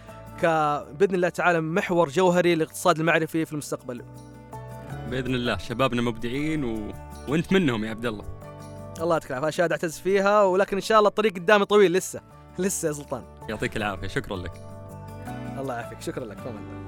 [1.00, 4.06] بإذن الله تعالى محور جوهري للاقتصاد المعرفي في المستقبل.
[5.10, 5.58] بإذن الله.
[5.58, 6.94] شبابنا مبدعين و...
[7.28, 8.26] وأنت منهم يا عبد الله.
[9.02, 10.44] الله يعطيك العافيه اشياء أعتز فيها.
[10.44, 12.22] ولكن إن شاء الله الطريق قدامي طويل لسه.
[12.60, 13.24] لسه يا سلطان.
[13.50, 14.08] يعطيك العافية.
[14.08, 14.52] شكرا لك.
[15.58, 16.02] الله يعافيك.
[16.02, 16.38] شكرا لك.
[16.38, 16.85] الله